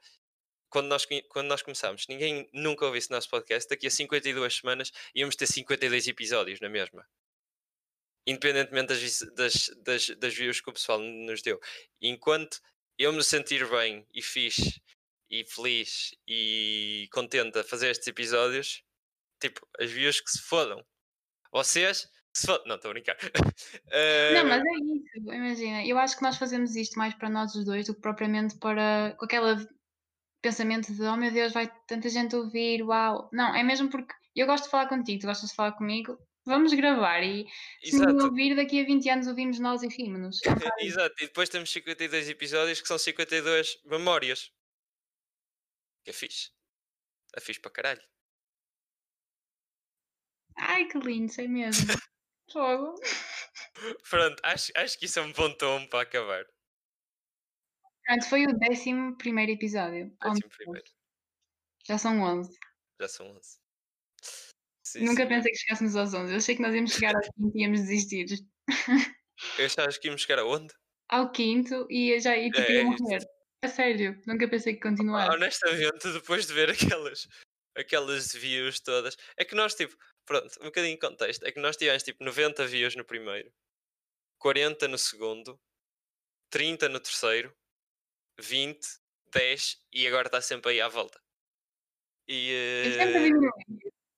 quando 0.69 0.87
nós, 0.89 1.07
quando 1.29 1.47
nós 1.49 1.63
começámos, 1.63 2.07
ninguém 2.09 2.49
nunca 2.53 2.87
ouvisse 2.87 3.09
o 3.11 3.15
nosso 3.15 3.31
podcast, 3.31 3.69
daqui 3.69 3.87
a 3.87 3.91
52 3.91 4.57
semanas 4.57 4.93
íamos 5.15 5.37
ter 5.37 5.47
52 5.47 6.09
episódios 6.09 6.61
na 6.61 6.69
mesma 6.69 7.07
independentemente 8.27 8.89
das, 8.89 9.21
das, 9.35 9.71
das, 9.85 10.09
das 10.19 10.35
views 10.35 10.61
que 10.61 10.69
o 10.69 10.73
pessoal 10.73 10.99
nos 10.99 11.43
deu. 11.43 11.61
Enquanto 12.01 12.61
eu 12.99 13.13
me 13.13 13.23
sentir 13.23 13.69
bem 13.69 14.07
e 14.15 14.23
fixe 14.23 14.81
e 15.29 15.45
feliz 15.45 16.15
e 16.27 17.09
contente 17.13 17.59
a 17.59 17.65
fazer 17.65 17.91
estes 17.91 18.07
episódios, 18.07 18.83
tipo, 19.41 19.67
as 19.79 19.91
views 19.91 20.21
que 20.21 20.31
se 20.31 20.41
fodam. 20.43 20.85
Vocês 21.53 22.05
que 22.33 22.41
se 22.41 22.47
fodam. 22.47 22.67
Não, 22.67 22.77
estou 22.77 22.91
a 22.91 22.95
brincar. 22.95 23.17
Não, 24.33 24.41
Eh, 24.41 24.45
mas 24.45 24.63
é 24.63 24.73
isso, 24.85 25.33
imagina, 25.33 25.87
eu 25.87 25.99
acho 25.99 26.17
que 26.17 26.23
nós 26.23 26.37
fazemos 26.37 26.77
isto 26.77 26.99
mais 26.99 27.15
para 27.15 27.31
nós 27.31 27.55
os 27.55 27.65
dois 27.65 27.87
do 27.87 27.95
que 27.95 28.01
propriamente 28.01 28.57
para 28.59 29.15
com 29.19 29.25
aquela 29.25 29.57
pensamento 30.43 30.93
de 30.93 31.03
oh 31.03 31.17
meu 31.17 31.33
Deus, 31.33 31.53
vai 31.53 31.71
tanta 31.87 32.09
gente 32.09 32.37
ouvir, 32.37 32.83
uau. 32.83 33.29
Não, 33.33 33.55
é 33.55 33.63
mesmo 33.63 33.89
porque 33.91 34.15
eu 34.35 34.47
gosto 34.47 34.65
de 34.65 34.71
falar 34.71 34.89
contigo, 34.89 35.21
tu 35.21 35.27
gostas 35.27 35.51
de 35.51 35.57
falar 35.57 35.73
comigo, 35.73 36.19
vamos 36.47 36.73
gravar 36.73 37.23
e 37.23 37.47
se 37.85 37.99
me 37.99 38.23
ouvir 38.23 38.55
daqui 38.55 38.81
a 38.81 38.85
20 38.85 39.11
anos 39.11 39.27
ouvimos 39.27 39.59
nós 39.59 39.83
e 39.83 39.89
rimos-nos. 39.89 40.41
Exato, 40.81 41.15
e 41.23 41.27
depois 41.27 41.49
temos 41.49 41.71
52 41.71 42.31
episódios 42.31 42.81
que 42.81 42.89
são 42.89 42.99
52 42.99 43.83
memórias. 43.85 44.53
Que 46.05 46.11
é 46.11 46.13
fixe. 46.13 46.51
É 47.37 47.41
fixe 47.41 47.61
para 47.61 47.73
caralho. 47.73 48.03
Ai, 50.57 50.87
que 50.87 50.99
lindo, 50.99 51.31
sei 51.31 51.49
mesmo. 51.49 51.87
Fogo. 52.51 52.95
Pronto, 54.09 54.41
acho, 54.45 54.73
acho 54.77 54.99
que 54.99 55.07
isso 55.07 55.19
é 55.19 55.23
um 55.23 55.33
bom 55.33 55.53
tom 55.55 55.87
para 55.89 56.03
acabar. 56.03 56.45
Pronto, 58.07 58.29
foi 58.29 58.47
o 58.47 58.51
11 58.51 59.17
primeiro 59.19 59.53
episódio. 59.53 60.17
Décimo 60.23 60.49
primeiro. 60.57 60.87
Já 61.87 61.99
são 61.99 62.21
11. 62.21 62.57
Já 63.01 63.09
são 63.09 63.27
11. 63.37 63.66
Sim, 64.97 65.05
Nunca 65.05 65.23
sim. 65.25 65.29
pensei 65.29 65.53
que 65.53 65.59
chegássemos 65.59 65.97
aos 65.97 66.15
11. 66.15 66.33
Eu 66.33 66.39
achei 66.39 66.57
que 66.57 66.63
nós 66.63 66.75
íamos 66.75 66.93
chegar 66.93 67.15
ao 67.15 67.21
quinto 67.21 67.57
e 67.57 67.63
íamos 67.63 67.81
desistir. 67.81 68.27
Eu 69.59 69.67
achava 69.67 69.89
que 69.89 70.07
íamos 70.09 70.23
chegar 70.23 70.39
aonde? 70.39 70.73
Ao 71.09 71.31
quinto 71.31 71.87
e 71.91 72.19
já 72.19 72.37
e, 72.37 72.51
tipo, 72.51 72.73
É, 72.73 72.73
ia 72.73 72.81
é 72.81 72.85
morrer. 72.85 73.23
A 73.63 73.69
sério, 73.69 74.21
nunca 74.27 74.49
pensei 74.49 74.75
que 74.75 74.81
continuasse. 74.81 75.35
Honestamente, 75.35 76.13
depois 76.13 76.47
de 76.47 76.55
ver 76.55 76.71
aquelas, 76.97 77.29
aquelas 77.77 78.33
views 78.33 78.81
todas, 78.81 79.17
é 79.37 79.45
que 79.45 79.55
nós, 79.55 79.75
tipo, 79.75 79.95
pronto, 80.25 80.59
um 80.61 80.67
bocadinho 80.67 80.95
de 80.95 81.01
contexto, 81.01 81.45
é 81.45 81.53
que 81.53 81.61
nós 81.61 81.77
tivemos 81.77 82.03
tipo 82.03 82.25
90 82.25 82.67
views 82.67 82.97
no 82.97 83.05
primeiro, 83.05 83.53
40 84.39 84.89
no 84.89 84.99
segundo, 84.99 85.61
30 86.51 86.89
no 86.89 87.01
terceiro, 87.01 87.55
20, 88.39 88.81
10 89.33 89.79
e 89.93 90.07
agora 90.07 90.29
está 90.29 90.41
sempre 90.41 90.73
aí 90.73 90.81
à 90.81 90.89
volta. 90.89 91.21
E 92.29 92.51
Eu 92.87 92.93
sempre 92.93 93.25
diminui. 93.25 93.51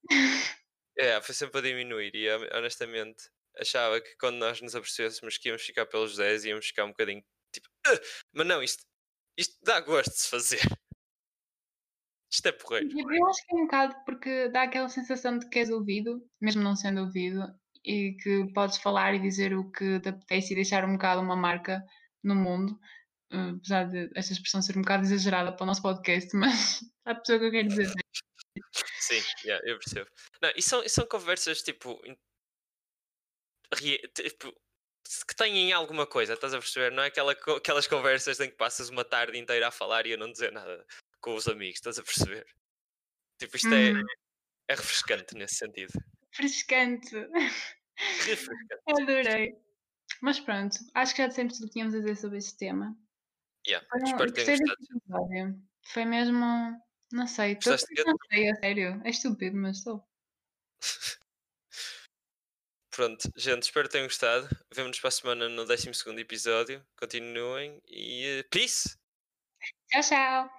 é, 0.98 1.20
foi 1.22 1.34
sempre 1.34 1.58
a 1.60 1.62
diminuir 1.62 2.14
e 2.14 2.28
hon- 2.30 2.48
honestamente 2.58 3.24
achava 3.56 4.00
que 4.00 4.16
quando 4.16 4.36
nós 4.38 4.60
nos 4.60 4.74
apercebêssemos 4.74 5.38
que 5.38 5.48
íamos 5.48 5.62
ficar 5.62 5.86
pelos 5.86 6.16
10 6.16 6.44
íamos 6.44 6.66
ficar 6.66 6.84
um 6.84 6.88
bocadinho 6.90 7.24
tipo, 7.52 7.68
mas 8.32 8.46
não, 8.46 8.62
isto, 8.62 8.84
isto 9.38 9.56
dá 9.64 9.80
gosto 9.80 10.10
de 10.12 10.20
se 10.20 10.28
fazer. 10.30 10.60
Isto 12.30 12.48
é 12.48 12.52
porreiro. 12.52 12.88
Eu 12.90 13.26
acho 13.26 13.46
que 13.46 13.54
é 13.54 13.58
um 13.58 13.64
bocado 13.64 13.96
porque 14.04 14.48
dá 14.50 14.64
aquela 14.64 14.88
sensação 14.88 15.38
de 15.38 15.48
que 15.48 15.58
és 15.60 15.70
ouvido, 15.70 16.22
mesmo 16.40 16.62
não 16.62 16.76
sendo 16.76 17.00
ouvido, 17.00 17.42
e 17.84 18.16
que 18.22 18.52
podes 18.52 18.76
falar 18.78 19.14
e 19.14 19.18
dizer 19.18 19.54
o 19.54 19.70
que 19.70 19.98
te 20.00 20.10
apetece 20.10 20.52
e 20.52 20.56
deixar 20.56 20.84
um 20.84 20.92
bocado 20.92 21.22
uma 21.22 21.36
marca 21.36 21.82
no 22.22 22.34
mundo. 22.34 22.78
eh, 23.32 23.50
apesar 23.56 23.84
de 23.88 24.10
esta 24.14 24.32
expressão 24.32 24.60
ser 24.62 24.76
um 24.76 24.82
bocado 24.82 25.04
exagerada 25.04 25.52
para 25.54 25.64
o 25.64 25.66
nosso 25.66 25.82
podcast, 25.82 26.30
mas 26.36 26.80
a 27.06 27.14
pessoa 27.14 27.38
que 27.38 27.46
eu 27.46 27.50
quero 27.50 27.68
dizer. 27.68 27.92
Sim, 29.08 29.22
yeah, 29.44 29.66
eu 29.68 29.78
percebo. 29.78 30.10
Não, 30.42 30.52
e 30.56 30.62
são, 30.62 30.82
e 30.84 30.88
são 30.88 31.06
conversas 31.06 31.62
tipo, 31.62 32.00
tipo, 34.14 34.52
que 35.26 35.34
têm 35.36 35.72
alguma 35.72 36.06
coisa, 36.06 36.34
estás 36.34 36.52
a 36.54 36.58
perceber? 36.58 36.92
Não 36.92 37.02
é 37.02 37.06
aquela, 37.06 37.32
aquelas 37.32 37.86
conversas 37.86 38.40
em 38.40 38.50
que 38.50 38.56
passas 38.56 38.88
uma 38.88 39.04
tarde 39.04 39.38
inteira 39.38 39.68
a 39.68 39.70
falar 39.70 40.06
e 40.06 40.12
a 40.14 40.16
não 40.16 40.30
dizer 40.30 40.52
nada 40.52 40.84
com 41.20 41.34
os 41.34 41.48
amigos, 41.48 41.76
estás 41.78 41.98
a 41.98 42.02
perceber? 42.02 42.46
Tipo, 43.38 43.56
isto 43.56 43.72
é, 43.72 43.92
Hum, 43.92 44.04
é 44.68 44.74
refrescante 44.74 45.34
nesse 45.34 45.56
sentido. 45.56 45.92
frescante. 46.34 47.14
Refrescante. 48.26 48.74
Adorei. 48.88 49.52
Mas 50.20 50.40
pronto, 50.40 50.76
acho 50.94 51.14
que 51.14 51.22
já 51.22 51.28
dissemos 51.28 51.54
tudo 51.54 51.64
o 51.64 51.66
que 51.68 51.72
tínhamos 51.74 51.94
a 51.94 51.98
dizer 52.00 52.16
sobre 52.16 52.38
este 52.38 52.56
tema. 52.58 52.96
Yeah, 53.66 53.86
Foi 53.90 54.00
um- 54.00 54.04
espero 54.04 54.32
que 54.32 54.44
tenham 54.44 54.74
episódio. 54.74 55.62
Foi 55.92 56.04
mesmo. 56.04 56.44
Não 57.12 57.26
sei. 57.26 57.56
tô- 57.56 57.70
não 57.70 58.16
sei, 58.30 58.50
a 58.50 58.54
sério. 58.56 59.00
É 59.04 59.10
estúpido, 59.10 59.56
mas 59.56 59.78
estou. 59.78 60.04
Pronto, 62.90 63.30
gente, 63.36 63.62
espero 63.62 63.86
que 63.86 63.92
tenham 63.92 64.06
gostado. 64.08 64.48
Vemo-nos 64.74 64.98
para 64.98 65.08
a 65.08 65.12
semana 65.12 65.48
no 65.48 65.64
12 65.64 65.88
episódio. 66.18 66.84
Continuem 66.96 67.80
e 67.86 68.40
eh, 68.40 68.42
peace! 68.50 68.98
Tchau, 69.88 70.02
tchau. 70.02 70.57